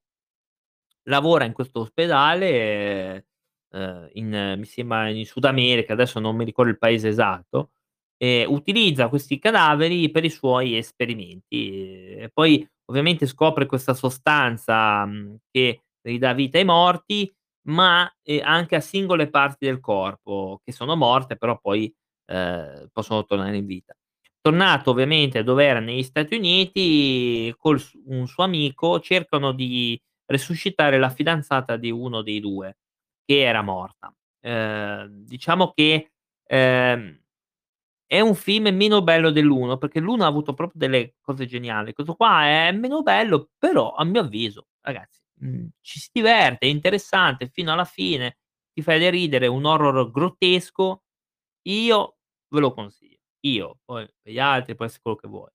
lavora 1.08 1.46
in 1.46 1.54
questo 1.54 1.80
ospedale 1.82 3.26
ehm, 3.72 4.10
in 4.14 4.56
mi 4.58 4.66
sembra 4.66 5.10
in 5.10 5.26
Sud 5.26 5.46
America, 5.46 5.94
adesso 5.94 6.20
non 6.20 6.36
mi 6.36 6.46
ricordo 6.46 6.72
il 6.72 6.78
paese 6.78 7.08
esatto, 7.10 7.72
ehm, 8.18 8.52
utilizza 8.52 9.10
questi 9.10 9.40
cadaveri 9.40 10.10
per 10.12 10.26
i 10.26 10.30
suoi 10.30 10.78
esperimenti, 10.78 12.16
e 12.16 12.30
poi 12.34 12.68
ovviamente 12.86 13.26
scopre 13.28 13.66
questa 13.68 13.94
sostanza, 13.94 15.06
mhmm, 15.06 15.38
che 15.52 15.84
ridà 16.02 16.34
vita 16.34 16.58
ai 16.58 16.66
morti, 16.66 17.32
ma, 17.68 18.12
ehm, 18.24 18.42
anche 18.44 18.76
a 18.76 18.80
singole 18.82 19.30
parti 19.30 19.66
del 19.66 19.80
corpo 19.80 20.62
che 20.64 20.72
sono 20.72 20.96
morte, 20.96 21.38
però 21.38 21.60
poi, 21.60 21.94
ehm, 22.28 22.90
possono 22.92 23.26
tornare 23.26 23.58
in 23.58 23.66
vita. 23.66 23.94
Tornato 24.42 24.92
ovviamente 24.92 25.44
dov'era, 25.44 25.80
negli 25.80 26.02
Stati 26.04 26.36
Uniti, 26.36 27.54
col 27.58 27.80
s 27.80 27.92
un 28.06 28.26
suo 28.28 28.44
amico 28.46 29.00
cercano 29.02 29.52
di 29.52 30.02
resuscitare 30.26 30.98
la 30.98 31.10
fidanzata 31.10 31.76
di 31.78 31.92
uno 31.92 32.22
dei 32.22 32.40
2 32.40 32.76
che 33.30 33.42
era 33.44 33.62
morta. 33.62 34.12
Ehm, 34.42 35.26
diciamo 35.26 35.72
che, 35.74 36.14
ehm, 36.48 37.20
è 38.08 38.22
un 38.22 38.36
film 38.36 38.70
meno 38.76 39.04
bello 39.04 39.32
dell'1 39.32 39.78
perché 39.78 40.00
l'1 40.02 40.24
ha 40.26 40.28
avuto 40.28 40.54
proprio 40.56 40.80
delle 40.80 41.16
cose 41.22 41.46
geniali. 41.48 41.94
Questo 41.94 42.16
qua 42.16 42.46
è 42.46 42.72
meno 42.74 43.04
bello, 43.04 43.50
però 43.60 43.94
a 43.96 44.04
mio 44.06 44.22
avviso, 44.22 44.68
ragazzi, 44.82 45.22
mhmm, 45.42 45.70
ci 45.82 46.00
si 46.00 46.10
diverte, 46.14 46.68
è 46.68 46.70
interessante 46.70 47.50
fino 47.54 47.74
alla 47.74 47.86
fine, 47.86 48.38
ti 48.74 48.82
fai 48.84 49.10
ridere, 49.12 49.48
un 49.48 49.66
horror 49.66 50.12
grottesco. 50.12 51.04
Io 51.70 52.18
ve 52.50 52.62
lo 52.62 52.74
consiglio. 52.74 53.18
Io, 53.46 53.80
poi 53.86 54.08
gli 54.24 54.40
altri 54.40 54.76
può 54.76 54.86
esse 54.86 55.00
quello 55.02 55.18
che 55.18 55.28
vuoi. 55.30 55.50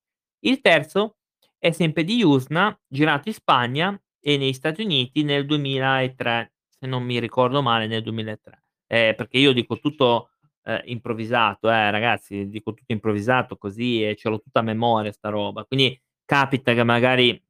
Il 0.47 0.61
terzo 0.63 1.19
è 1.59 1.73
sempre 1.73 2.05
di 2.05 2.17
Yusna, 2.19 2.79
girato 2.89 3.29
in 3.31 3.35
Spagna 3.35 4.03
e 4.21 4.39
negli 4.39 4.55
Stati 4.55 4.83
Uniti 4.85 5.25
nel 5.25 5.47
2003, 5.47 6.54
se 6.85 6.91
non 6.91 7.03
mi 7.03 7.19
ricordo 7.19 7.63
male 7.63 7.87
nel 7.87 8.03
2003. 8.03 8.63
Eh, 8.87 9.15
perché 9.17 9.39
io 9.39 9.53
dico 9.53 9.79
tutto, 9.81 10.31
ehm, 10.65 10.83
improvvisato 10.85 11.71
eh, 11.71 11.91
ragazzi, 11.91 12.49
dico 12.49 12.75
tutto 12.75 12.93
improvvisato 12.93 13.57
così 13.57 14.05
e 14.05 14.15
ce 14.17 14.29
l'ho 14.29 14.41
tutta 14.41 14.61
a 14.61 14.63
memoria 14.63 15.11
sta 15.13 15.31
roba. 15.31 15.65
Quindi 15.65 15.99
capita 16.27 16.75
che 16.75 16.83
magari 16.85 17.43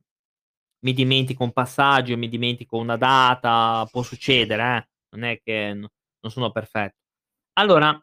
mi 0.84 0.92
dimentico 0.92 1.42
un 1.44 1.52
passaggio, 1.52 2.16
mi 2.16 2.28
dimentico 2.28 2.76
una 2.78 2.96
data, 2.96 3.86
può 3.90 4.02
succedere 4.02 4.76
eh, 4.76 4.88
non 5.16 5.24
è 5.24 5.40
che 5.42 5.72
no 5.74 5.90
non 6.20 6.32
sono 6.32 6.50
perfetto. 6.52 6.96
Allora, 7.54 7.98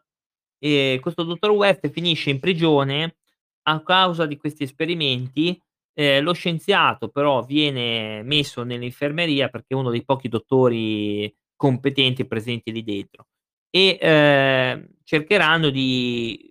ehm, 0.58 1.00
questo 1.00 1.24
dottor 1.24 1.50
West 1.50 1.88
finisce 1.90 2.30
in 2.30 2.38
prigione 2.40 3.16
a 3.64 3.82
causa 3.82 4.26
di 4.26 4.36
questi 4.36 4.64
esperimenti, 4.64 5.60
ehm, 5.94 6.22
lo 6.24 6.32
scienziato 6.34 7.08
però 7.08 7.42
viene 7.44 8.22
messo 8.22 8.62
nell'infermeria 8.64 9.48
perché 9.48 9.68
è 9.68 9.74
uno 9.74 9.90
dei 9.90 10.04
pochi 10.04 10.28
dottori 10.28 11.34
competenti 11.56 12.26
presenti 12.26 12.72
lì 12.72 12.82
dentro 12.84 13.26
e, 13.70 13.98
ehm, 14.00 14.86
cercheranno 15.04 15.70
di 15.70 16.50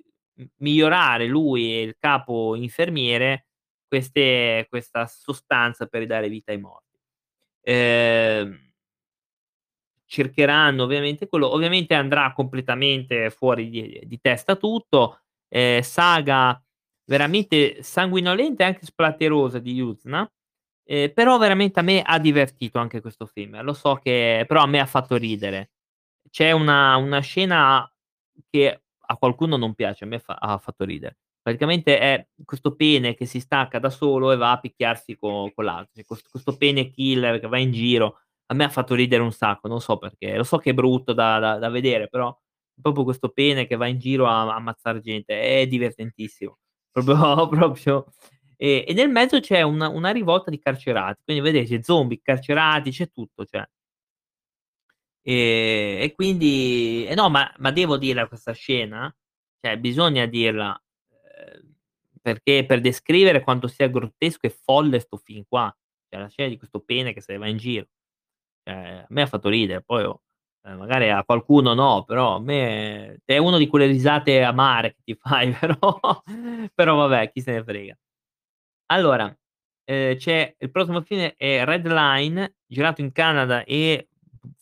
migliorare 0.58 1.28
lui 1.28 1.74
e 1.76 1.82
il 1.84 1.96
capo 2.00 2.56
infermiere 2.56 3.48
queste 3.88 4.66
questa 4.70 5.06
sostanza 5.08 5.86
per 5.88 6.02
ridare 6.02 6.30
vita 6.30 6.52
ai 6.52 6.60
morti. 6.60 6.98
Ehm 7.64 8.72
cercheranno 10.10 10.84
ovviamente 10.84 11.28
quello 11.28 11.54
ovviamente 11.54 11.94
andrà 11.94 12.34
completamente 12.34 13.30
fuori 13.30 13.70
di 13.70 14.02
di 14.06 14.20
testa 14.20 14.56
tutto, 14.56 15.22
ehm, 15.48 15.82
saga 15.82 16.62
veramente 17.06 17.84
sanguinolenta 17.84 18.64
e 18.64 18.68
anche 18.68 18.86
splatterosa 18.86 19.60
di 19.60 19.74
Yuzna, 19.74 20.30
ehm, 20.86 21.14
però 21.14 21.38
veramente 21.38 21.80
a 21.80 21.84
me 21.84 22.02
ha 22.02 22.20
divertito 22.20 22.80
anche 22.80 23.02
questo 23.02 23.26
film. 23.26 23.62
Lo 23.64 23.74
so 23.74 23.96
che 23.96 24.46
però 24.48 24.62
a 24.64 24.68
me 24.68 24.80
ha 24.80 24.86
fatto 24.86 25.16
ridere. 25.18 25.72
C'è 26.30 26.52
una 26.52 26.96
una 26.98 27.20
scena 27.22 27.90
che 28.50 28.82
a 29.08 29.18
qualcuno 29.18 29.58
non 29.58 29.74
piace, 29.76 30.04
a 30.06 30.08
me 30.08 30.20
fa 30.20 30.36
ha 30.36 30.58
fatto 30.58 30.86
ridere. 30.86 31.18
Praticamente 31.42 32.00
è 32.00 32.28
questo 32.46 32.76
pene 32.76 33.16
che 33.16 33.26
si 33.26 33.40
stacca 33.40 33.80
da 33.80 33.90
solo 33.90 34.32
e 34.32 34.38
va 34.38 34.52
a 34.52 34.60
picchiarsi 34.60 35.16
co 35.18 35.52
con 35.54 35.66
l'altro. 35.66 35.92
Cioè 35.96 36.06
quest 36.06 36.30
questo 36.30 36.56
pene 36.58 36.90
killer 36.92 37.40
che 37.40 37.48
va 37.48 37.58
in 37.60 37.72
giro, 37.72 38.20
a 38.48 38.54
me 38.56 38.64
ha 38.66 38.70
fatto 38.70 38.96
ridere 38.96 39.22
un 39.24 39.32
sacco, 39.34 39.68
non 39.68 39.82
so 39.82 39.98
perché. 39.98 40.36
Lo 40.38 40.44
so 40.44 40.58
che 40.60 40.70
è 40.72 40.74
brutto 40.74 41.14
da 41.14 41.40
da 41.40 41.58
da 41.58 41.70
vedere, 41.70 42.08
però 42.10 42.36
proprio 42.82 43.04
questo 43.04 43.30
pene 43.30 43.66
che 43.68 43.76
va 43.76 43.88
in 43.88 43.98
giro 44.00 44.28
a 44.28 44.44
a 44.44 44.56
ammazzar 44.56 45.00
gente, 45.00 45.40
è 45.42 45.68
divertentissimo. 45.68 46.58
Proprio 46.96 47.48
proprio 47.50 48.06
e 48.58 48.84
e 48.88 48.94
nel 48.94 49.10
mezzo 49.10 49.40
c'è 49.40 49.62
una 49.62 49.88
una 49.90 50.12
rivolta 50.12 50.50
di 50.52 50.60
carcerati, 50.60 51.22
quindi 51.24 51.42
vedete 51.44 51.82
zombie, 51.84 52.20
carcerati, 52.22 52.92
c'è 52.92 53.10
tutto, 53.12 53.46
cioè. 53.46 53.66
Ehm, 55.24 56.02
e 56.04 56.14
quindi 56.16 57.06
eh 57.08 57.14
no, 57.16 57.30
ma 57.30 57.52
ma 57.60 57.72
devo 57.72 57.98
dirla 57.98 58.28
questa 58.28 58.54
scena? 58.54 59.14
Cioè 59.60 59.78
bisogna 59.78 60.26
dirla, 60.26 60.80
ehm, 61.10 61.74
perché 62.22 62.66
per 62.66 62.82
descrivere 62.82 63.42
quanto 63.42 63.68
sia 63.68 63.88
grottesco 63.88 64.48
e 64.48 64.50
folle 64.50 65.00
'sto 65.00 65.18
film 65.18 65.44
qua. 65.48 65.74
Cioè 66.10 66.20
la 66.20 66.28
scena 66.30 66.50
di 66.50 66.58
questo 66.58 66.80
pene 66.82 67.14
che 67.14 67.22
se 67.22 67.34
ne 67.34 67.38
va 67.40 67.48
in 67.48 67.58
giro. 67.58 67.88
Ehm, 68.64 69.00
a 69.02 69.06
me 69.10 69.22
ha 69.24 69.28
fatto 69.28 69.50
ridere, 69.50 69.82
poi 69.84 70.04
oh, 70.06 70.22
ehm, 70.64 70.78
magari 70.78 71.10
a 71.10 71.24
qualcuno 71.24 71.74
no, 71.74 72.04
però 72.06 72.36
a 72.36 72.40
me 72.40 73.20
è 73.26 73.38
uno 73.38 73.58
di 73.58 73.68
quelle 73.68 73.86
risate 73.88 74.42
amare 74.44 74.96
che 74.96 75.02
ti 75.04 75.16
fai, 75.22 75.52
però 75.54 75.80
però 76.74 76.96
vabbè, 76.96 77.32
chi 77.32 77.42
se 77.42 77.52
ne 77.54 77.64
frega. 77.64 77.98
Allora, 78.88 79.34
ehm, 79.86 80.16
c'è 80.18 80.56
il 80.60 80.72
prossimo 80.72 81.02
film 81.02 81.32
è 81.38 81.64
Redline, 81.66 82.56
girato 82.68 83.02
in 83.02 83.12
Canada 83.12 83.64
e 83.64 84.10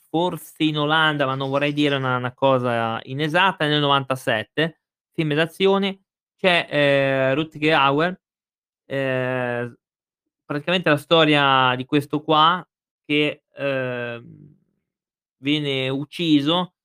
forse 0.10 0.64
in 0.64 0.78
Olanda, 0.78 1.26
ma 1.26 1.36
non 1.36 1.50
vorrei 1.50 1.74
dire 1.74 1.96
una 1.96 2.18
una 2.18 2.34
cosa 2.34 3.00
inesatta, 3.04 3.66
nel 3.68 3.80
'97, 3.82 4.80
film 5.14 5.34
d'azione. 5.34 6.02
C'è, 6.38 6.68
ehm, 6.70 7.36
Rutger 7.36 7.74
Hauer, 7.74 8.22
ehm, 8.88 9.76
praticamente 10.46 10.90
la 10.90 10.98
storia 10.98 11.76
di 11.76 11.86
questo 11.86 12.22
qua 12.24 12.66
che, 13.06 13.44
ehm, 13.56 14.58
viene 15.39 15.89
ucciso, 15.89 16.75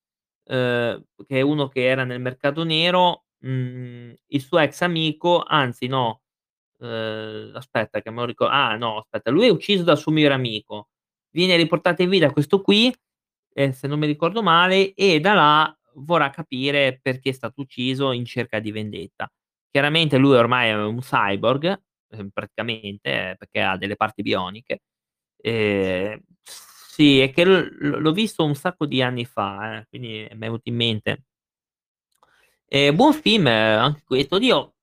ehm, 0.45 1.03
che 1.27 1.37
è 1.39 1.41
uno 1.41 1.67
che 1.69 1.85
era 1.85 2.03
nel 2.05 2.21
mercato 2.21 2.63
nero, 2.65 3.25
mhmm, 3.39 4.13
il 4.27 4.41
suo 4.41 4.59
ex 4.59 4.81
amico 4.81 5.43
anzi 5.43 5.87
no, 5.87 6.21
ehm, 6.81 7.51
aspetta 7.55 8.01
che 8.01 8.11
me 8.11 8.21
lo 8.21 8.25
rico 8.27 8.47
ah 8.47 8.75
no, 8.77 8.99
aspetta, 8.99 9.31
lui 9.31 9.47
è 9.47 9.51
ucciso 9.51 9.83
dal 9.83 9.97
suo 9.99 10.11
migliore 10.13 10.35
amico. 10.35 10.89
Viene 11.31 11.55
riportato 11.57 12.01
in 12.03 12.09
vita 12.09 12.31
questo 12.31 12.61
qui, 12.61 12.93
ehm, 13.55 13.71
se 13.73 13.87
non 13.87 13.99
mi 13.99 14.07
ricordo 14.07 14.43
male, 14.43 14.93
e 14.95 15.19
da 15.21 15.33
là 15.35 15.79
vorrà 15.95 16.29
capire 16.31 16.99
perché 17.01 17.29
è 17.31 17.33
stato 17.33 17.61
ucciso 17.61 18.11
in 18.13 18.25
cerca 18.25 18.59
di 18.59 18.71
vendetta. 18.71 19.31
Chiaramente 19.71 20.17
lui 20.17 20.35
ormai 20.37 20.69
è 20.69 20.75
un 20.75 20.99
cyborg, 21.01 21.81
ehm, 22.11 22.29
praticamente, 22.33 23.31
eh, 23.31 23.35
perché 23.37 23.61
ha 23.61 23.77
delle 23.77 23.95
parti 23.97 24.21
bioniche. 24.23 24.81
Ehm, 25.41 26.21
sì, 26.95 27.19
è 27.19 27.31
che 27.31 27.43
l 27.45 27.77
l'ho 28.01 28.11
visto 28.13 28.45
un 28.45 28.55
sacco 28.55 28.85
di 28.85 29.01
anni 29.01 29.25
fa, 29.25 29.79
eh, 29.79 29.85
quindi 29.89 30.25
m'è 30.31 30.37
venuto 30.37 30.69
in 30.69 30.75
mente. 30.75 31.23
Ehm, 32.69 32.95
buon 32.95 33.13
film 33.13 33.47
anche 33.47 34.01
questo. 34.05 34.35
Oddio, 34.35 34.73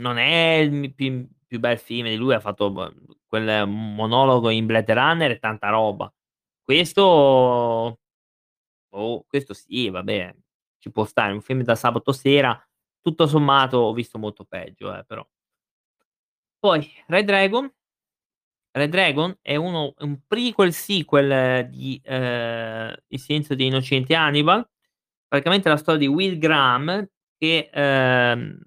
non 0.00 0.18
è 0.18 0.54
il 0.60 0.72
mi 0.72 0.92
pi 0.92 1.28
più 1.46 1.60
bel 1.60 1.78
film 1.78 2.08
di 2.08 2.16
lui, 2.16 2.34
ha 2.34 2.40
fatto 2.40 2.70
b 2.72 2.92
quel 3.26 3.68
monologo 3.68 4.50
in 4.50 4.66
Blade 4.66 4.94
Runner 4.94 5.30
e 5.32 5.38
tanta 5.38 5.70
roba. 5.70 6.12
Questo 6.62 7.98
boh, 8.90 9.24
questo 9.28 9.54
sì, 9.54 9.90
vabbè, 9.90 10.34
ci 10.78 10.90
può 10.92 11.04
stare. 11.06 11.32
Un 11.32 11.42
film 11.42 11.62
da 11.62 11.74
sabato 11.76 12.12
sera, 12.12 12.60
tutto 13.02 13.26
sommato 13.28 13.78
ho 13.78 13.92
visto 13.94 14.18
molto 14.18 14.44
peggio, 14.44 14.96
eh, 14.96 15.04
però. 15.04 15.26
Poi 16.64 16.88
Red 17.08 17.26
Dragon 17.26 17.68
Red 18.74 18.90
Dragon 18.90 19.36
è 19.42 19.54
uno 19.56 19.92
un 19.98 20.20
prequel 20.26 20.72
sequel 20.72 21.68
di, 21.68 22.00
ehm, 22.02 22.94
Il 23.08 23.18
silenzio 23.20 23.54
degli 23.54 23.66
innocenti 23.66 24.14
Hannibal. 24.14 24.66
Praticamente 25.28 25.68
la 25.68 25.76
storia 25.76 26.00
di 26.00 26.06
Will 26.06 26.38
Graham 26.38 27.06
che, 27.36 27.68
ehm, 27.72 28.58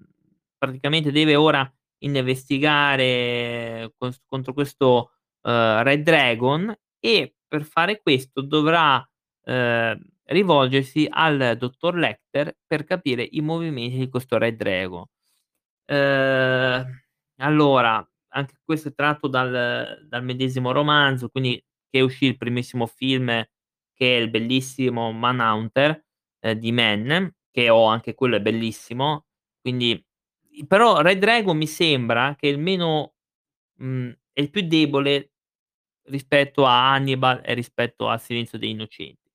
praticamente 0.58 1.10
deve 1.10 1.34
ora 1.36 1.68
investigare 2.04 3.92
cos 3.98 4.20
contro 4.26 4.52
questo, 4.52 5.10
ehm, 5.42 5.82
Red 5.82 6.02
Dragon 6.02 6.72
e 7.00 7.34
per 7.48 7.64
fare 7.64 8.00
questo 8.00 8.42
dovrà, 8.42 9.04
ehm, 9.44 9.98
rivolgersi 10.28 11.06
al 11.10 11.56
dottor 11.58 11.96
Lecter 11.96 12.56
per 12.66 12.84
capire 12.84 13.26
i 13.28 13.40
movimenti 13.40 13.98
di 13.98 14.08
questo 14.08 14.38
Red 14.38 14.56
Dragon. 14.56 15.04
Ehm, 15.86 16.84
allora, 17.38 18.06
anche 18.36 18.54
questo 18.64 18.88
è 18.88 18.94
tratto 18.94 19.28
dal 19.28 20.04
dal 20.08 20.24
medesimo 20.24 20.72
romanzo, 20.72 21.28
quindi 21.30 21.62
che 21.90 22.00
uscì 22.02 22.26
il 22.26 22.36
primissimo 22.36 22.86
film 22.86 23.28
che 23.94 24.16
è 24.18 24.20
il 24.20 24.30
bellissimo 24.30 25.10
Manhunter, 25.12 26.04
ehm, 26.40 26.54
di 26.58 26.72
Mann, 26.72 27.26
che 27.50 27.70
ho 27.70 27.84
anche 27.86 28.14
quello 28.14 28.36
è 28.36 28.40
bellissimo. 28.42 29.26
Quindi 29.60 30.02
però 30.66 31.00
Red 31.02 31.18
Dragon 31.18 31.56
mi 31.56 31.66
sembra 31.66 32.34
che 32.36 32.48
il 32.48 32.58
meno 32.58 33.14
mhmm, 33.80 34.12
è 34.32 34.40
il 34.42 34.50
più 34.50 34.62
debole 34.66 35.32
rispetto 36.08 36.66
a 36.66 36.92
Hannibal 36.94 37.42
e 37.44 37.54
rispetto 37.54 38.08
a 38.08 38.18
Silenzio 38.18 38.58
degli 38.58 38.70
innocenti. 38.70 39.25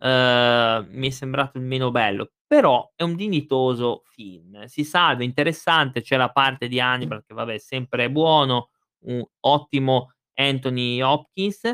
Uhm, 0.00 0.86
mi 0.90 1.08
è 1.08 1.10
sembrato 1.10 1.58
il 1.58 1.64
meno 1.64 1.90
bello, 1.90 2.32
però 2.46 2.90
è 2.96 3.02
un 3.04 3.16
dignitoso 3.16 4.02
film. 4.06 4.64
Si 4.66 4.84
salva, 4.84 5.22
è 5.22 5.24
interessante, 5.26 6.02
c'è 6.02 6.16
la 6.16 6.30
parte 6.30 6.68
di 6.68 6.80
Hannibal 6.80 7.24
che 7.26 7.34
vabbè 7.34 7.54
è 7.54 7.58
sempre 7.58 8.10
buono, 8.10 8.70
un 9.06 9.24
ottimo 9.40 10.12
Anthony 10.34 11.00
Hopkins, 11.02 11.64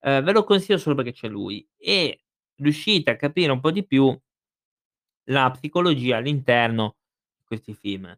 ehm, 0.00 0.22
ve 0.24 0.32
lo 0.32 0.44
consiglio 0.44 0.78
solo 0.78 0.94
perché 0.96 1.12
c'è 1.12 1.28
lui 1.28 1.66
e 1.78 2.20
riuscite 2.56 3.10
a 3.12 3.16
capire 3.16 3.52
un 3.52 3.60
po' 3.60 3.70
di 3.72 3.86
più 3.86 4.16
la 5.28 5.50
psicologia 5.50 6.16
all'interno 6.16 6.96
di 7.38 7.44
questi 7.44 7.74
film. 7.74 8.12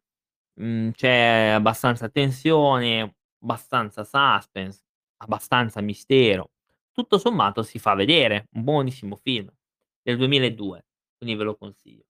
Mhmm, 0.61 0.93
c'è 0.93 1.51
abbastanza 1.55 2.09
tensione, 2.09 3.17
abbastanza 3.43 4.05
suspense, 4.05 4.83
abbastanza 5.19 5.81
mistero. 5.81 6.52
Tutto 6.93 7.19
sommato 7.19 7.63
si 7.63 7.79
fa 7.79 7.95
vedere, 7.95 8.49
un 8.53 8.65
buonissimo 8.65 9.17
film 9.17 9.51
del 10.03 10.17
2002, 10.19 10.85
quindi 11.17 11.37
ve 11.37 11.45
lo 11.45 11.57
consiglio. 11.57 12.05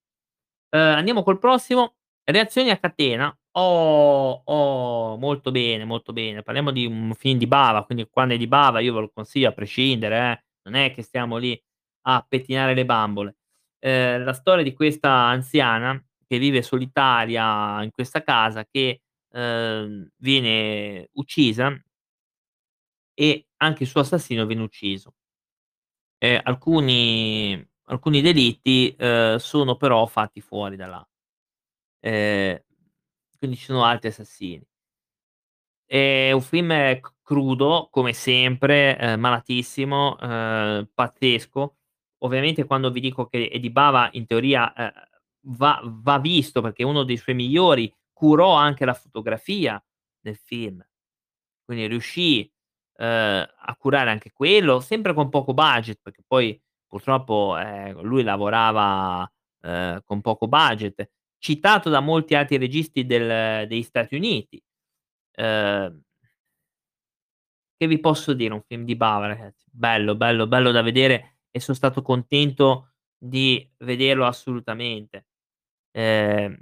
Uhm, 0.71 0.81
andiamo 0.81 1.23
col 1.23 1.39
prossimo, 1.39 1.95
Reazioni 2.25 2.69
a 2.71 2.77
catena. 2.79 3.35
Oh, 3.53 4.43
oh, 4.45 5.17
molto 5.17 5.51
bene, 5.51 5.85
molto 5.85 6.13
bene. 6.13 6.43
Parliamo 6.43 6.71
di 6.71 6.85
un 6.85 7.13
film 7.15 7.37
di 7.39 7.47
Bava, 7.47 7.85
quindi 7.85 8.07
quando 8.09 8.33
è 8.35 8.37
di 8.37 8.47
Bava 8.47 8.79
io 8.81 8.93
ve 8.93 9.01
lo 9.01 9.11
consiglio 9.13 9.49
a 9.49 9.53
prescindere 9.53 10.17
eh, 10.33 10.43
non 10.63 10.75
è 10.75 10.91
che 10.93 11.01
stiamo 11.03 11.37
lì 11.37 11.59
a 12.07 12.25
pettinare 12.27 12.73
le 12.75 12.85
bambole. 12.85 13.37
Ehm, 13.79 14.23
la 14.25 14.33
storia 14.33 14.63
di 14.63 14.73
questa 14.73 15.11
anziana 15.11 16.01
che 16.27 16.37
vive 16.39 16.61
solitaria 16.63 17.83
in 17.83 17.91
questa 17.91 18.23
casa 18.23 18.65
che, 18.65 19.01
uhm, 19.33 20.07
viene 20.17 21.09
uccisa 21.13 21.73
e 23.17 23.45
anche 23.63 23.83
il 23.83 23.89
suo 23.89 24.01
assassino 24.01 24.45
viene 24.45 24.63
ucciso. 24.63 25.13
E 26.21 26.39
alcuni 26.41 27.61
alcuni 27.87 28.21
delitti, 28.21 28.95
uhm, 28.97 29.35
sono 29.37 29.75
però 29.75 30.05
fatti 30.05 30.39
fuori 30.41 30.75
da 30.77 30.87
là. 30.87 31.07
Ehm, 32.01 32.61
quindi 33.39 33.57
ci 33.57 33.65
sono 33.65 33.83
altri 33.85 34.09
assassini. 34.09 34.65
È 35.89 36.31
un 36.31 36.41
film 36.41 36.99
crudo 37.21 37.87
come 37.91 38.13
sempre, 38.13 38.97
ehm, 38.97 39.19
malatissimo, 39.19 40.15
uhm, 40.19 40.89
pazzesco. 40.93 41.75
Ovviamente 42.19 42.63
quando 42.65 42.89
vi 42.91 42.99
dico 43.01 43.27
che 43.27 43.49
di 43.59 43.69
Bava 43.69 44.09
in 44.13 44.25
teoria, 44.25 44.73
ehm, 44.73 44.91
va 45.57 45.79
va 45.83 46.19
visto 46.19 46.61
perché 46.61 46.83
uno 46.83 47.03
dei 47.03 47.17
suoi 47.17 47.35
migliori, 47.35 47.93
curò 48.13 48.53
anche 48.55 48.85
la 48.85 48.93
fotografia 48.93 49.83
del 50.19 50.37
film. 50.37 50.83
Quindi 51.65 51.87
riuscì, 51.87 52.49
uhm, 52.97 53.05
a 53.07 53.75
curare 53.77 54.09
anche 54.11 54.31
quello, 54.33 54.79
sempre 54.81 55.13
con 55.13 55.29
poco 55.29 55.53
budget, 55.53 55.99
perché 56.01 56.23
poi 56.27 56.59
purtroppo, 56.87 57.57
ehm, 57.57 58.01
lui 58.03 58.23
lavorava, 58.23 59.29
uhm, 59.61 60.01
con 60.05 60.21
poco 60.21 60.47
budget, 60.47 61.09
citato 61.39 61.89
da 61.89 61.99
molti 62.01 62.35
altri 62.35 62.57
registi 62.57 63.05
del 63.05 63.67
degli 63.67 63.83
Stati 63.83 64.15
Uniti. 64.15 64.61
Uhm 65.37 66.03
che 67.81 67.87
vi 67.87 67.99
posso 67.99 68.33
dire, 68.33 68.53
un 68.53 68.61
film 68.61 68.83
di 68.85 68.95
Bava 68.95 69.35
bello, 69.71 70.15
bello, 70.15 70.47
bello 70.47 70.71
da 70.71 70.81
vedere 70.81 71.39
e 71.51 71.59
son 71.59 71.75
stato 71.75 72.01
contento 72.01 72.93
di 73.17 73.67
vederlo 73.79 74.25
assolutamente. 74.25 75.25
Ehm, 75.91 76.57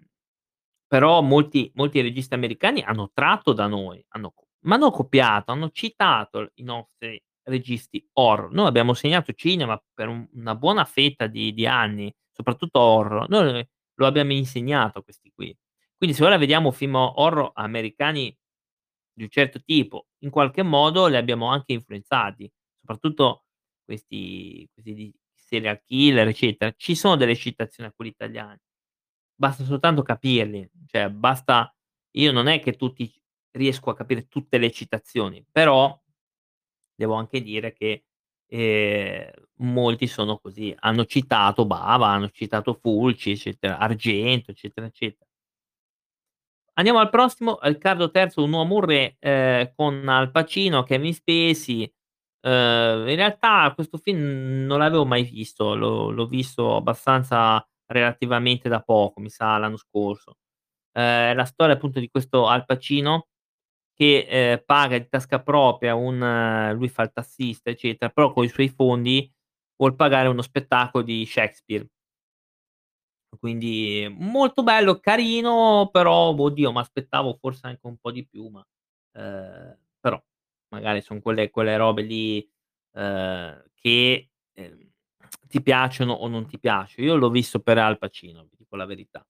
però 0.87 1.21
molti 1.21 1.71
molti 1.75 2.01
registi 2.01 2.33
americani 2.35 2.81
hanno 2.83 3.11
tratto 3.13 3.53
da 3.53 3.67
noi, 3.67 4.03
hanno 4.09 4.31
ma 4.65 4.77
non 4.77 4.91
copiato, 4.91 5.51
hanno 5.51 5.69
citato 5.71 6.51
i 6.55 6.63
nostri 6.63 7.21
registi 7.43 8.07
horror. 8.13 8.51
Noi 8.51 8.67
abbiamo 8.67 8.93
segnato 8.93 9.33
cinema 9.33 9.81
per 9.93 10.07
un 10.07 10.27
una 10.33 10.55
buona 10.55 10.85
fetta 10.85 11.27
di 11.27 11.53
di 11.53 11.65
anni, 11.67 12.13
soprattutto 12.31 12.79
horror. 12.79 13.29
Noi 13.29 13.67
lo 13.95 14.05
abbiamo 14.07 14.33
insegnato 14.33 14.99
a 14.99 15.03
questi 15.03 15.31
qui. 15.33 15.55
Quindi 15.97 16.15
se 16.15 16.23
ora 16.25 16.37
vediamo 16.37 16.71
film 16.71 16.95
horror 16.95 17.51
americani 17.55 18.35
di 19.13 19.23
un 19.23 19.29
certo 19.29 19.61
tipo, 19.63 20.07
in 20.19 20.29
qualche 20.29 20.63
modo 20.63 21.07
li 21.07 21.15
abbiamo 21.17 21.47
anche 21.47 21.73
influenzati, 21.73 22.51
soprattutto 22.79 23.45
questi 23.83 24.67
questi 24.73 25.13
serial 25.33 25.81
killer, 25.83 26.27
eccetera. 26.27 26.73
Ci 26.75 26.95
sono 26.95 27.15
delle 27.15 27.35
citazioni 27.35 27.89
a 27.89 27.93
quelli 27.93 28.11
italiani. 28.11 28.59
Basta 29.35 29.63
soltanto 29.65 30.03
capirli, 30.03 30.69
cioè 30.87 31.09
basta 31.09 31.73
io 32.11 32.31
non 32.31 32.47
è 32.47 32.59
che 32.61 32.75
tutti 32.75 33.11
riesco 33.51 33.89
a 33.91 33.95
capire 33.95 34.27
tutte 34.27 34.57
le 34.57 34.71
citazioni, 34.71 35.45
però 35.51 35.99
devo 36.95 37.15
anche 37.15 37.41
dire 37.41 37.73
che, 37.73 38.05
ehm, 38.47 39.31
molti 39.57 40.07
sono 40.07 40.37
così. 40.39 40.75
Hanno 40.79 41.05
citato 41.05 41.65
Bava, 41.65 42.07
hanno 42.09 42.29
citato 42.29 42.73
Fulci, 42.81 43.31
eccetera, 43.31 43.77
Argento, 43.79 44.51
eccetera, 44.51 44.87
eccetera. 44.87 45.25
Andiamo 46.77 46.99
al 46.99 47.09
prossimo, 47.09 47.59
Riccardo 47.61 48.09
III, 48.11 48.41
Un 48.43 48.53
uomo 48.53 48.79
re, 48.79 49.17
ehm, 49.19 49.73
con 49.75 50.07
Al 50.07 50.31
Pacino, 50.31 50.83
Kevin 50.83 51.13
Spacey. 51.13 51.91
Uhm, 52.43 53.07
in 53.09 53.15
realtà 53.15 53.71
questo 53.75 53.97
film 53.97 54.65
non 54.65 54.79
l'avevo 54.79 55.05
mai 55.05 55.23
visto, 55.23 55.75
l'ho 55.75 56.09
l'ho 56.09 56.25
visto 56.25 56.75
abbastanza 56.77 57.63
relativamente 57.87 58.67
da 58.69 58.81
poco, 58.81 59.19
mi 59.19 59.29
sa 59.29 59.57
l'anno 59.57 59.77
scorso. 59.77 60.37
È 60.91 61.33
la 61.35 61.45
storia 61.45 61.75
appunto 61.75 61.99
di 61.99 62.09
questo 62.09 62.47
Al 62.47 62.65
Pacino 62.65 63.27
che, 64.01 64.25
ehm, 64.27 64.63
paga 64.65 64.97
di 64.97 65.07
tasca 65.09 65.41
propria 65.41 65.93
un 65.95 66.73
lui 66.75 66.89
fa 66.89 67.03
il 67.03 67.11
tassista, 67.13 67.69
eccetera, 67.69 68.09
però 68.11 68.33
coi 68.33 68.49
suoi 68.49 68.69
fondi 68.69 69.31
vuol 69.77 69.95
pagare 69.95 70.27
uno 70.27 70.41
spettacolo 70.41 71.03
di 71.03 71.25
Shakespeare. 71.25 71.87
Quindi 73.39 74.13
molto 74.19 74.61
bello, 74.61 74.99
carino, 74.99 75.89
però 75.91 76.29
oddio, 76.35 76.71
m'aspettavo 76.71 77.37
forse 77.39 77.65
anche 77.67 77.87
un 77.87 77.97
po' 77.97 78.11
di 78.11 78.25
più, 78.27 78.47
ma, 78.49 78.65
ehm, 79.13 79.77
però 79.99 80.21
magari 80.69 81.01
son 81.01 81.21
quelle 81.21 81.49
quelle 81.49 81.77
robe 81.77 82.01
lì, 82.03 82.47
ehm, 82.93 83.63
che, 83.75 84.29
ehm, 84.53 84.89
ti 85.47 85.61
piacciono 85.61 86.11
o 86.13 86.27
non 86.27 86.45
ti 86.45 86.59
piace. 86.59 87.01
Io 87.01 87.15
l'ho 87.15 87.29
visto 87.29 87.59
per 87.61 87.77
Al 87.77 87.97
Pacino, 87.97 88.43
vi 88.43 88.57
dico 88.57 88.75
la 88.75 88.85
verità. 88.85 89.25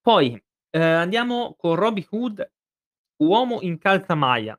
Poi, 0.00 0.32
ehm, 0.70 0.82
andiamo 0.82 1.54
con 1.58 1.76
Robin 1.76 2.06
Hood, 2.10 2.50
Uomo 3.20 3.60
in 3.60 3.78
calzamaglia. 3.78 4.58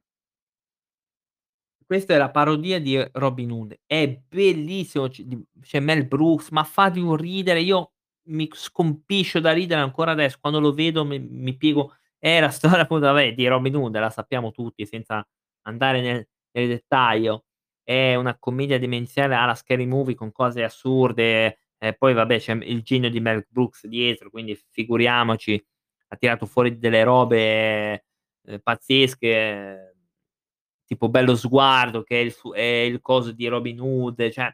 Questa 1.86 2.14
è 2.14 2.18
la 2.18 2.30
parodia 2.32 2.80
di 2.80 3.04
Robin 3.14 3.52
Hood. 3.52 3.80
È 3.86 4.08
bellissimo, 4.30 5.10
c'è 5.10 5.80
Mel 5.80 6.08
Brooks, 6.08 6.50
ma 6.52 6.64
fa 6.64 6.90
di 6.90 7.02
un 7.02 7.16
ridere, 7.18 7.60
io 7.62 7.94
mi 8.30 8.48
scompiscio 8.52 9.40
da 9.40 9.52
ridere 9.52 9.82
ancora 9.82 10.12
adesso, 10.12 10.38
quando 10.40 10.60
lo 10.60 10.74
vedo 10.74 11.04
mi 11.04 11.20
mi 11.20 11.58
piego 11.58 11.96
è 12.18 12.40
la 12.40 12.50
storia 12.52 12.82
appunto 12.84 13.08
vabbè 13.08 13.34
di 13.34 13.48
Robin 13.48 13.76
Hood, 13.76 13.98
la 13.98 14.10
sappiamo 14.10 14.52
tutti 14.52 14.86
senza 14.86 15.26
andare 15.64 16.02
nel 16.02 16.28
nel 16.54 16.68
dettaglio. 16.68 17.46
È 17.84 18.16
una 18.16 18.38
commedia 18.38 18.78
demenziale 18.80 19.36
alla 19.36 19.56
Scary 19.56 19.86
Movie 19.86 20.16
con 20.16 20.32
cose 20.32 20.64
assurde 20.64 21.60
e 21.78 21.94
poi 21.98 22.14
vabbè 22.14 22.40
c'è 22.40 22.54
il 22.54 22.84
genio 22.84 23.10
di 23.10 23.20
Mel 23.20 23.46
Brooks 23.50 23.88
dietro, 23.88 24.30
quindi 24.30 24.56
figuriamoci, 24.70 25.62
ha 26.10 26.16
tirato 26.16 26.46
fuori 26.46 26.78
delle 26.78 27.04
robe, 27.04 28.06
ehm, 28.46 28.60
pazzesche 28.62 29.96
tipo 30.86 31.10
Bello 31.10 31.36
sguardo 31.36 32.04
che 32.04 32.20
è 32.22 32.24
il 32.24 32.36
è 32.54 32.62
il 32.62 33.02
coso 33.02 33.32
di 33.32 33.48
Robin 33.48 33.80
Hood, 33.82 34.30
cioè 34.32 34.54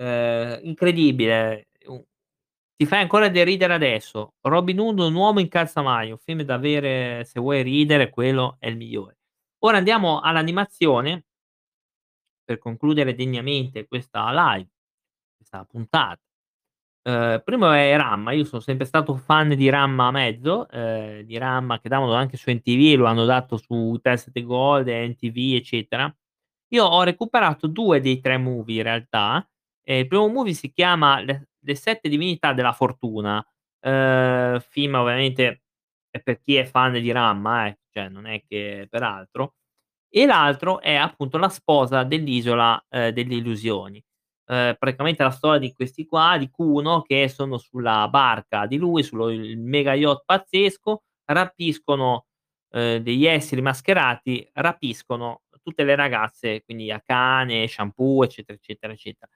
ehm, 0.00 0.60
incredibile, 0.62 1.68
ti 2.76 2.86
fai 2.86 3.00
ancora 3.02 3.28
deridere 3.28 3.74
adesso. 3.74 4.34
Robin 4.42 4.78
Hood, 4.80 5.00
un 5.00 5.14
uomo 5.14 5.40
in 5.40 5.48
calzamaglia, 5.48 6.12
un 6.12 6.18
film 6.18 6.42
da 6.42 6.54
avere 6.54 7.24
se 7.24 7.40
vuoi 7.40 7.62
ridere 7.62 8.10
quello 8.10 8.56
è 8.60 8.68
il 8.68 8.76
migliore. 8.76 9.18
Ora 9.64 9.78
andiamo 9.78 10.20
all'animazione 10.20 11.24
per 12.44 12.58
concludere 12.58 13.14
degnamente 13.14 13.86
questa 13.86 14.30
live, 14.32 14.70
questa 15.36 15.64
puntata. 15.64 16.20
Ehm, 17.06 17.40
primo 17.44 17.70
è 17.72 17.96
Ranma, 17.96 18.32
io 18.32 18.44
sono 18.44 18.60
sempre 18.60 18.84
stato 18.84 19.14
fan 19.16 19.54
di 19.54 19.68
Ranma 19.68 20.10
mezzo, 20.10 20.68
ehm, 20.68 21.20
di 21.22 21.38
Ranma 21.38 21.78
che 21.80 21.88
davano 21.88 22.12
anche 22.14 22.36
su 22.36 22.50
NTV, 22.50 22.96
lo 22.98 23.06
hanno 23.06 23.24
dato 23.24 23.56
su 23.56 23.98
Teste 24.02 24.42
Gold, 24.42 24.88
NTV, 24.88 25.54
eccetera. 25.56 26.12
Io 26.72 26.84
ho 26.84 27.02
recuperato 27.04 27.66
2 27.66 28.00
dei 28.00 28.20
3 28.20 28.36
movie 28.36 28.76
in 28.78 28.82
realtà, 28.82 29.48
e 29.82 30.00
il 30.00 30.06
primo 30.06 30.28
movie 30.28 30.52
si 30.54 30.70
chiama 30.72 31.20
Le 31.20 31.48
Le 31.60 31.74
7 31.74 32.08
divinità 32.08 32.52
della 32.52 32.72
fortuna, 32.72 33.44
ehm, 33.80 34.60
film 34.60 34.94
ovviamente 34.94 35.62
è 36.10 36.20
per 36.20 36.40
chi 36.40 36.56
è 36.56 36.64
fan 36.64 36.92
di 36.92 37.10
Ranma 37.12 37.66
eh, 37.66 37.78
cioè 37.92 38.08
non 38.08 38.26
è 38.26 38.42
che 38.46 38.86
per 38.90 39.02
altro, 39.02 39.54
e 40.10 40.26
l'altro 40.26 40.80
è 40.80 40.94
appunto 40.94 41.38
La 41.38 41.48
sposa 41.48 42.04
dell'isola, 42.04 42.82
ehm, 42.90 43.10
delle 43.12 43.34
illusioni. 43.36 44.02
Ehm, 44.50 44.76
praticamente 44.78 45.22
la 45.22 45.30
storia 45.30 45.58
di 45.58 45.72
questi 45.74 46.06
qua, 46.06 46.36
di 46.38 46.50
Kuno, 46.50 47.02
che 47.02 47.28
sono 47.28 47.58
sulla 47.58 48.08
barca 48.08 48.66
di 48.66 48.76
lui, 48.78 49.02
il 49.34 49.58
mega 49.58 49.94
yacht 49.94 50.22
pazzesco, 50.24 51.02
rapiscono, 51.26 52.26
ehm, 52.70 52.98
degli 53.02 53.26
esseri 53.26 53.60
mascherati, 53.62 54.48
rapiscono 54.54 55.42
tutte 55.62 55.84
le 55.84 55.94
ragazze, 55.96 56.62
quindi 56.64 56.90
Akane, 56.90 57.66
Shampoo, 57.68 58.24
eccetera, 58.24 58.56
eccetera, 58.58 58.92
eccetera. 58.92 59.30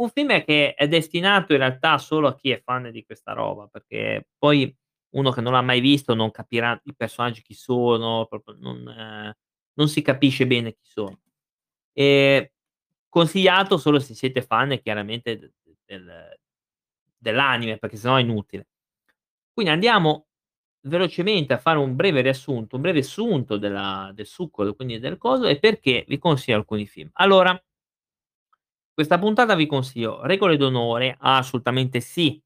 Un 0.00 0.08
film 0.10 0.42
che 0.44 0.74
è 0.74 0.88
destinato 0.88 1.52
in 1.52 1.58
realtà 1.58 1.98
solo 1.98 2.28
a 2.28 2.34
chi 2.36 2.50
è 2.50 2.60
fan 2.62 2.90
di 2.90 3.04
questa 3.04 3.32
roba, 3.34 3.68
perché 3.68 4.28
poi 4.38 4.74
uno 5.16 5.30
che 5.30 5.40
non 5.42 5.52
l'ha 5.52 5.62
mai 5.62 5.80
visto 5.80 6.14
non 6.14 6.30
capirà 6.30 6.78
i 6.84 6.94
personaggi 6.96 7.42
chi 7.42 7.54
sono, 7.54 8.26
proprio 8.28 8.56
non 8.60 9.34
non 9.74 9.88
si 9.88 10.02
capisce 10.02 10.46
bene 10.46 10.72
chi 10.74 10.84
sono. 10.84 11.18
Ehm, 11.94 12.46
consigliato 13.12 13.76
solo 13.76 14.00
se 14.00 14.14
siete 14.14 14.40
fan 14.40 14.80
chiaramente 14.82 15.52
del 15.84 16.40
dell'anime, 17.18 17.76
perché 17.76 17.96
se 17.96 18.08
no 18.08 18.16
è 18.16 18.22
inutile. 18.22 18.68
Quindi 19.52 19.70
andiamo 19.70 20.28
velocemente 20.80 21.52
a 21.52 21.58
fare 21.58 21.78
un 21.78 21.94
breve 21.94 22.22
riassunto, 22.22 22.76
un 22.76 22.82
breve 22.82 23.02
sunto 23.02 23.58
della 23.58 24.10
del 24.14 24.26
succo, 24.26 24.74
quindi 24.74 24.98
del 24.98 25.18
coso 25.18 25.46
e 25.46 25.58
perché 25.58 26.04
vi 26.08 26.18
consiglio 26.18 26.56
alcuni 26.56 26.86
film. 26.86 27.10
Allora 27.14 27.62
questa 28.94 29.18
puntata 29.18 29.54
vi 29.54 29.66
consiglio 29.66 30.24
Regole 30.24 30.56
d'onore, 30.56 31.16
assolutamente 31.18 32.00
sì. 32.00 32.42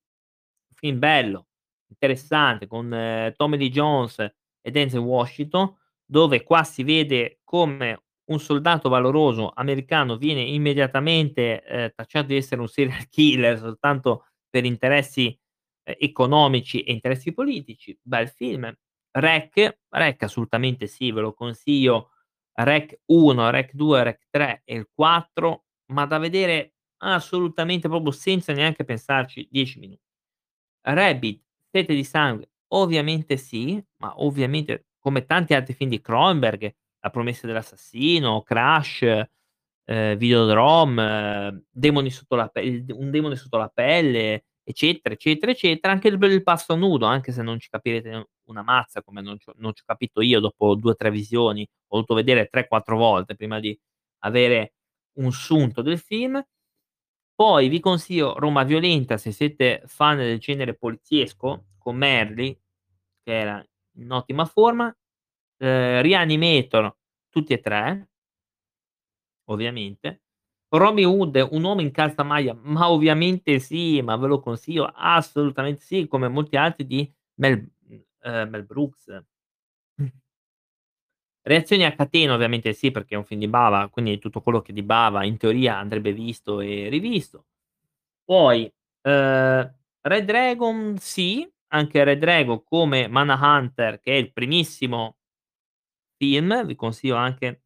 Film 0.74 0.98
bello, 0.98 1.46
interessante 1.88 2.66
con 2.66 2.90
Tommy 3.36 3.56
Lee 3.56 3.70
Jones 3.70 4.18
e 4.60 4.70
Denzel 4.70 5.00
Washington, 5.00 5.74
dove 6.04 6.42
qua 6.42 6.64
si 6.64 6.82
vede 6.82 7.38
come 7.44 8.02
un 8.26 8.40
soldato 8.40 8.88
valoroso 8.88 9.50
americano 9.54 10.16
viene 10.16 10.42
immediatamente, 10.42 11.62
ehm, 11.62 11.92
tacciato 11.94 12.26
di 12.28 12.36
essere 12.36 12.60
un 12.60 12.68
serial 12.68 13.06
killer 13.08 13.58
soltanto 13.58 14.26
per 14.48 14.64
interessi, 14.64 15.38
ehm, 15.84 15.94
economici 15.98 16.82
e 16.82 16.92
interessi 16.92 17.32
politici. 17.32 17.96
Bel 18.02 18.28
film. 18.28 18.72
REC, 19.12 19.78
REC 19.88 20.22
assolutamente 20.24 20.86
sì, 20.86 21.10
ve 21.12 21.20
lo 21.22 21.32
consiglio. 21.34 22.10
REC 22.54 23.00
1, 23.06 23.50
REC 23.50 23.72
2, 23.74 24.02
REC 24.02 24.26
3 24.30 24.62
e 24.64 24.74
il 24.76 24.88
4, 24.94 25.64
ma 25.92 26.06
da 26.06 26.18
vedere 26.18 26.74
assolutamente 26.98 27.88
proprio 27.88 28.10
senza 28.12 28.52
neanche 28.52 28.84
pensarci 28.84 29.46
10 29.50 29.78
minu 29.78 29.96
Rabid, 30.82 31.40
Sete 31.70 31.94
di 31.94 32.04
sangue, 32.04 32.50
ovviamente 32.68 33.36
sì, 33.36 33.82
ma 33.98 34.14
ovviamente 34.22 34.86
come 34.98 35.26
tanti 35.26 35.52
altri 35.52 35.74
film 35.74 35.90
di 35.90 36.00
Cronenberg, 36.00 36.74
La 37.06 37.12
promessa 37.12 37.46
dell'assassino, 37.46 38.42
Crash, 38.42 39.02
ehm, 39.84 40.16
Videodrome, 40.16 41.64
Demoni 41.70 42.10
sotto 42.10 42.34
la 42.36 42.48
pe 42.48 42.62
il 42.62 42.84
Un 42.92 43.10
demone 43.12 43.36
sotto 43.36 43.58
la 43.58 43.68
pelle, 43.68 44.46
eccetera, 44.64 45.14
eccetera, 45.14 45.52
eccetera. 45.52 45.92
Anche 45.92 46.08
il 46.08 46.18
Belpasto 46.18 46.74
nudo, 46.74 47.06
anche 47.06 47.30
se 47.32 47.42
non 47.42 47.60
ci 47.60 47.68
capirete 47.68 48.30
una 48.48 48.62
mazza, 48.62 49.02
come 49.04 49.20
non 49.22 49.36
non 49.56 49.72
c'ho 49.72 49.82
capito 49.86 50.20
io 50.20 50.40
dopo 50.40 50.74
2 50.74 50.90
o 50.92 50.96
3 50.96 51.10
visioni, 51.12 51.62
ho 51.62 51.94
dovuto 51.96 52.14
vedere 52.14 52.48
3, 52.48 52.66
4 52.66 52.96
volte 52.96 53.36
prima 53.36 53.60
di 53.60 53.78
avere 54.24 54.74
un 55.20 55.30
sunto 55.32 55.82
del 55.82 55.98
film. 56.00 56.42
Poi 57.34 57.68
vi 57.68 57.80
consiglio 57.80 58.38
Roma 58.38 58.64
violenta 58.64 59.16
se 59.18 59.30
siete 59.30 59.82
fan 59.86 60.16
del 60.18 60.38
genere 60.40 60.74
poliziesco, 60.74 61.66
con 61.78 61.96
Merli, 61.96 62.58
che 63.22 63.32
era 63.38 63.64
in 63.98 64.10
ottima 64.12 64.44
forma, 64.46 64.94
ehm, 65.58 66.02
Reanimator 66.02 66.94
tutti 67.30 67.52
e 67.52 67.60
3 67.60 68.08
ovviamente. 69.48 70.22
Robin 70.68 71.06
Hood, 71.06 71.36
Un 71.52 71.62
uomo 71.64 71.80
in 71.80 71.90
calzamaglia, 71.92 72.54
ma 72.62 72.90
ovviamente 72.90 73.58
sì, 73.60 74.02
ma 74.02 74.16
ve 74.16 74.26
lo 74.26 74.40
consiglio 74.40 74.84
assolutamente 74.94 75.80
sì, 75.82 76.06
come 76.08 76.28
molti 76.28 76.56
altri 76.56 76.86
di 76.86 77.10
Mel 77.34 77.68
ehm, 78.22 78.48
Mel 78.50 78.64
Brooks. 78.64 79.22
Reazioni 81.42 81.84
a 81.84 81.94
catena 81.94 82.34
ovviamente 82.34 82.72
sì, 82.72 82.90
perché 82.90 83.14
è 83.14 83.18
un 83.18 83.24
film 83.24 83.38
di 83.38 83.46
Bava, 83.48 83.88
quindi 83.88 84.18
tutto 84.18 84.40
quello 84.40 84.60
che 84.62 84.72
di 84.72 84.82
Bava 84.82 85.22
in 85.24 85.36
teoria 85.36 85.76
andrebbe 85.78 86.12
visto 86.12 86.60
e 86.60 86.88
rivisto. 86.88 87.44
Poi, 88.24 88.72
ehm, 89.02 89.74
Red 90.02 90.24
Dragon 90.26 90.96
sì, 90.98 91.48
anche 91.68 92.04
Red 92.04 92.18
Dragon 92.20 92.62
come 92.64 93.08
Manhunter 93.08 94.00
che 94.00 94.12
è 94.12 94.16
il 94.16 94.32
primissimo 94.32 95.18
film, 96.16 96.64
vi 96.66 96.74
consiglio 96.76 97.16
anche, 97.16 97.62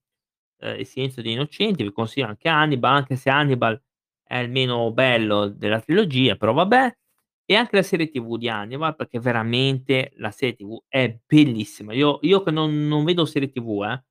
ehm, 0.60 0.78
Il 0.80 0.86
silenzio 0.86 1.22
degli 1.22 1.32
innocenti, 1.32 1.82
vi 1.84 1.92
consiglio 1.92 2.26
anche 2.26 2.48
Hannibal, 2.48 2.94
anche 2.96 3.16
se 3.16 3.30
Hannibal 3.30 3.80
è 4.24 4.38
il 4.38 4.50
meno 4.50 4.92
bello 4.92 5.48
della 5.48 5.80
trilogia, 5.80 6.36
però 6.36 6.52
vabbè. 6.52 6.94
E 7.46 7.54
anche 7.56 7.76
la 7.76 7.82
serie 7.82 8.08
TV 8.10 8.36
di 8.38 8.48
Hannibal, 8.48 8.94
perché 8.96 9.18
veramente 9.20 10.12
la 10.16 10.30
serie 10.30 10.54
TV 10.56 10.78
è 10.88 11.18
bellissima. 11.26 11.92
Io 11.94 12.18
io 12.22 12.42
che 12.42 12.50
non 12.52 12.86
non 12.88 13.04
vedo 13.04 13.24
serie 13.26 13.50
TV, 13.50 13.82
eh, 13.84 14.04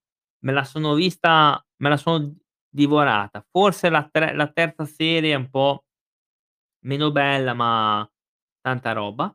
me 0.46 0.52
la 0.54 0.64
sono 0.66 0.94
vista 0.96 1.64
me 1.78 1.90
la 1.90 1.98
sono 1.98 2.36
divorata. 2.70 3.46
Forse 3.52 3.90
la 3.90 4.08
tre 4.12 4.34
la 4.36 4.48
terza 4.52 4.86
serie 4.86 5.34
è 5.34 5.36
un 5.38 5.50
po' 5.50 5.84
meno 6.84 7.12
bella, 7.12 7.54
ma 7.54 8.08
tanta 8.62 8.92
roba. 8.94 9.34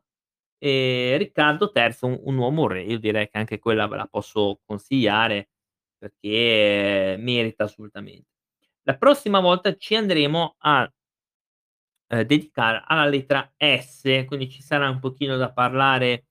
E 0.67 1.15
Riccardo 1.19 1.69
III, 1.71 2.07
Un 2.07 2.19
un 2.23 2.37
uomo 2.37 2.67
re, 2.67 2.81
io 2.81 2.97
direi 2.97 3.29
che 3.29 3.37
anche 3.37 3.59
quella 3.59 3.87
ve 3.87 3.97
la 3.97 4.07
posso 4.07 4.61
consigliare, 4.65 5.49
perché 5.95 7.17
merita 7.19 7.65
assolutamente. 7.65 8.29
La 8.83 8.97
prossima 8.97 9.39
volta 9.39 9.75
ci 9.77 9.95
andremo 9.95 10.55
a 10.59 10.91
ehm, 12.09 12.21
dedicare 12.23 12.83
alla 12.85 13.05
lettera 13.05 13.51
S, 13.57 14.25
quindi 14.25 14.49
ci 14.49 14.61
sarà 14.61 14.89
un 14.89 14.99
pochino 14.99 15.37
da 15.37 15.51
parlare 15.51 16.27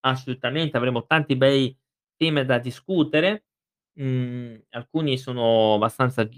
assolutamente, 0.00 0.76
avremo 0.76 1.06
tanti 1.06 1.36
bei 1.36 1.76
film 2.16 2.42
da 2.42 2.58
discutere. 2.58 3.46
Mhmm, 3.94 4.64
alcuni 4.70 5.18
sono 5.18 5.74
abbastanza 5.74 6.28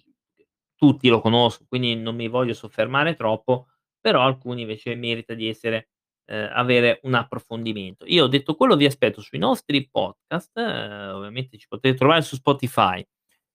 tutti 0.77 1.09
lo 1.09 1.21
conosco, 1.21 1.65
quindi 1.69 1.97
non 1.97 2.17
mi 2.17 2.29
voglio 2.29 2.55
soffermare 2.55 3.15
troppo, 3.17 3.69
però 4.01 4.23
alcuni 4.23 4.63
invece 4.63 4.95
merita 4.97 5.35
di 5.35 5.49
essere 5.49 5.91
ehm, 6.27 6.51
avere 6.53 7.01
un 7.03 7.15
approfondimento. 7.15 8.05
Io 8.07 8.27
detto 8.27 8.55
quello 8.55 8.77
vi 8.77 8.87
aspetto 8.87 9.21
sui 9.21 9.39
nostri 9.39 9.89
podcast, 9.89 10.57
ovviamente 10.57 11.59
ci 11.59 11.69
potete 11.69 11.97
trovare 11.97 12.23
su 12.23 12.37
Spotify. 12.37 13.05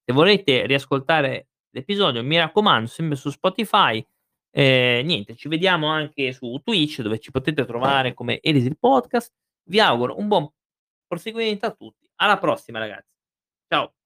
Se 0.03 0.13
volete 0.13 0.65
riascoltare 0.65 1.49
l'episodio, 1.71 2.23
mi 2.23 2.37
raccomando, 2.37 2.87
sempre 2.89 3.15
su 3.15 3.29
Spotify. 3.29 4.05
Ehm, 4.51 5.05
niente, 5.05 5.35
ci 5.35 5.47
vediamo 5.47 5.87
anche 5.87 6.31
su 6.33 6.59
Twitch, 6.63 7.01
dove 7.01 7.19
ci 7.19 7.31
potete 7.31 7.65
trovare 7.65 8.13
come 8.13 8.39
Elisir 8.41 8.75
Podcast. 8.75 9.33
Vi 9.63 9.79
auguro 9.79 10.17
un 10.17 10.27
buon 10.27 10.49
proseguimento 11.07 11.65
a 11.67 11.71
tutti. 11.71 12.09
Alla 12.15 12.37
prossima 12.37 12.79
ragazzi. 12.79 13.13
Ciao. 13.67 13.98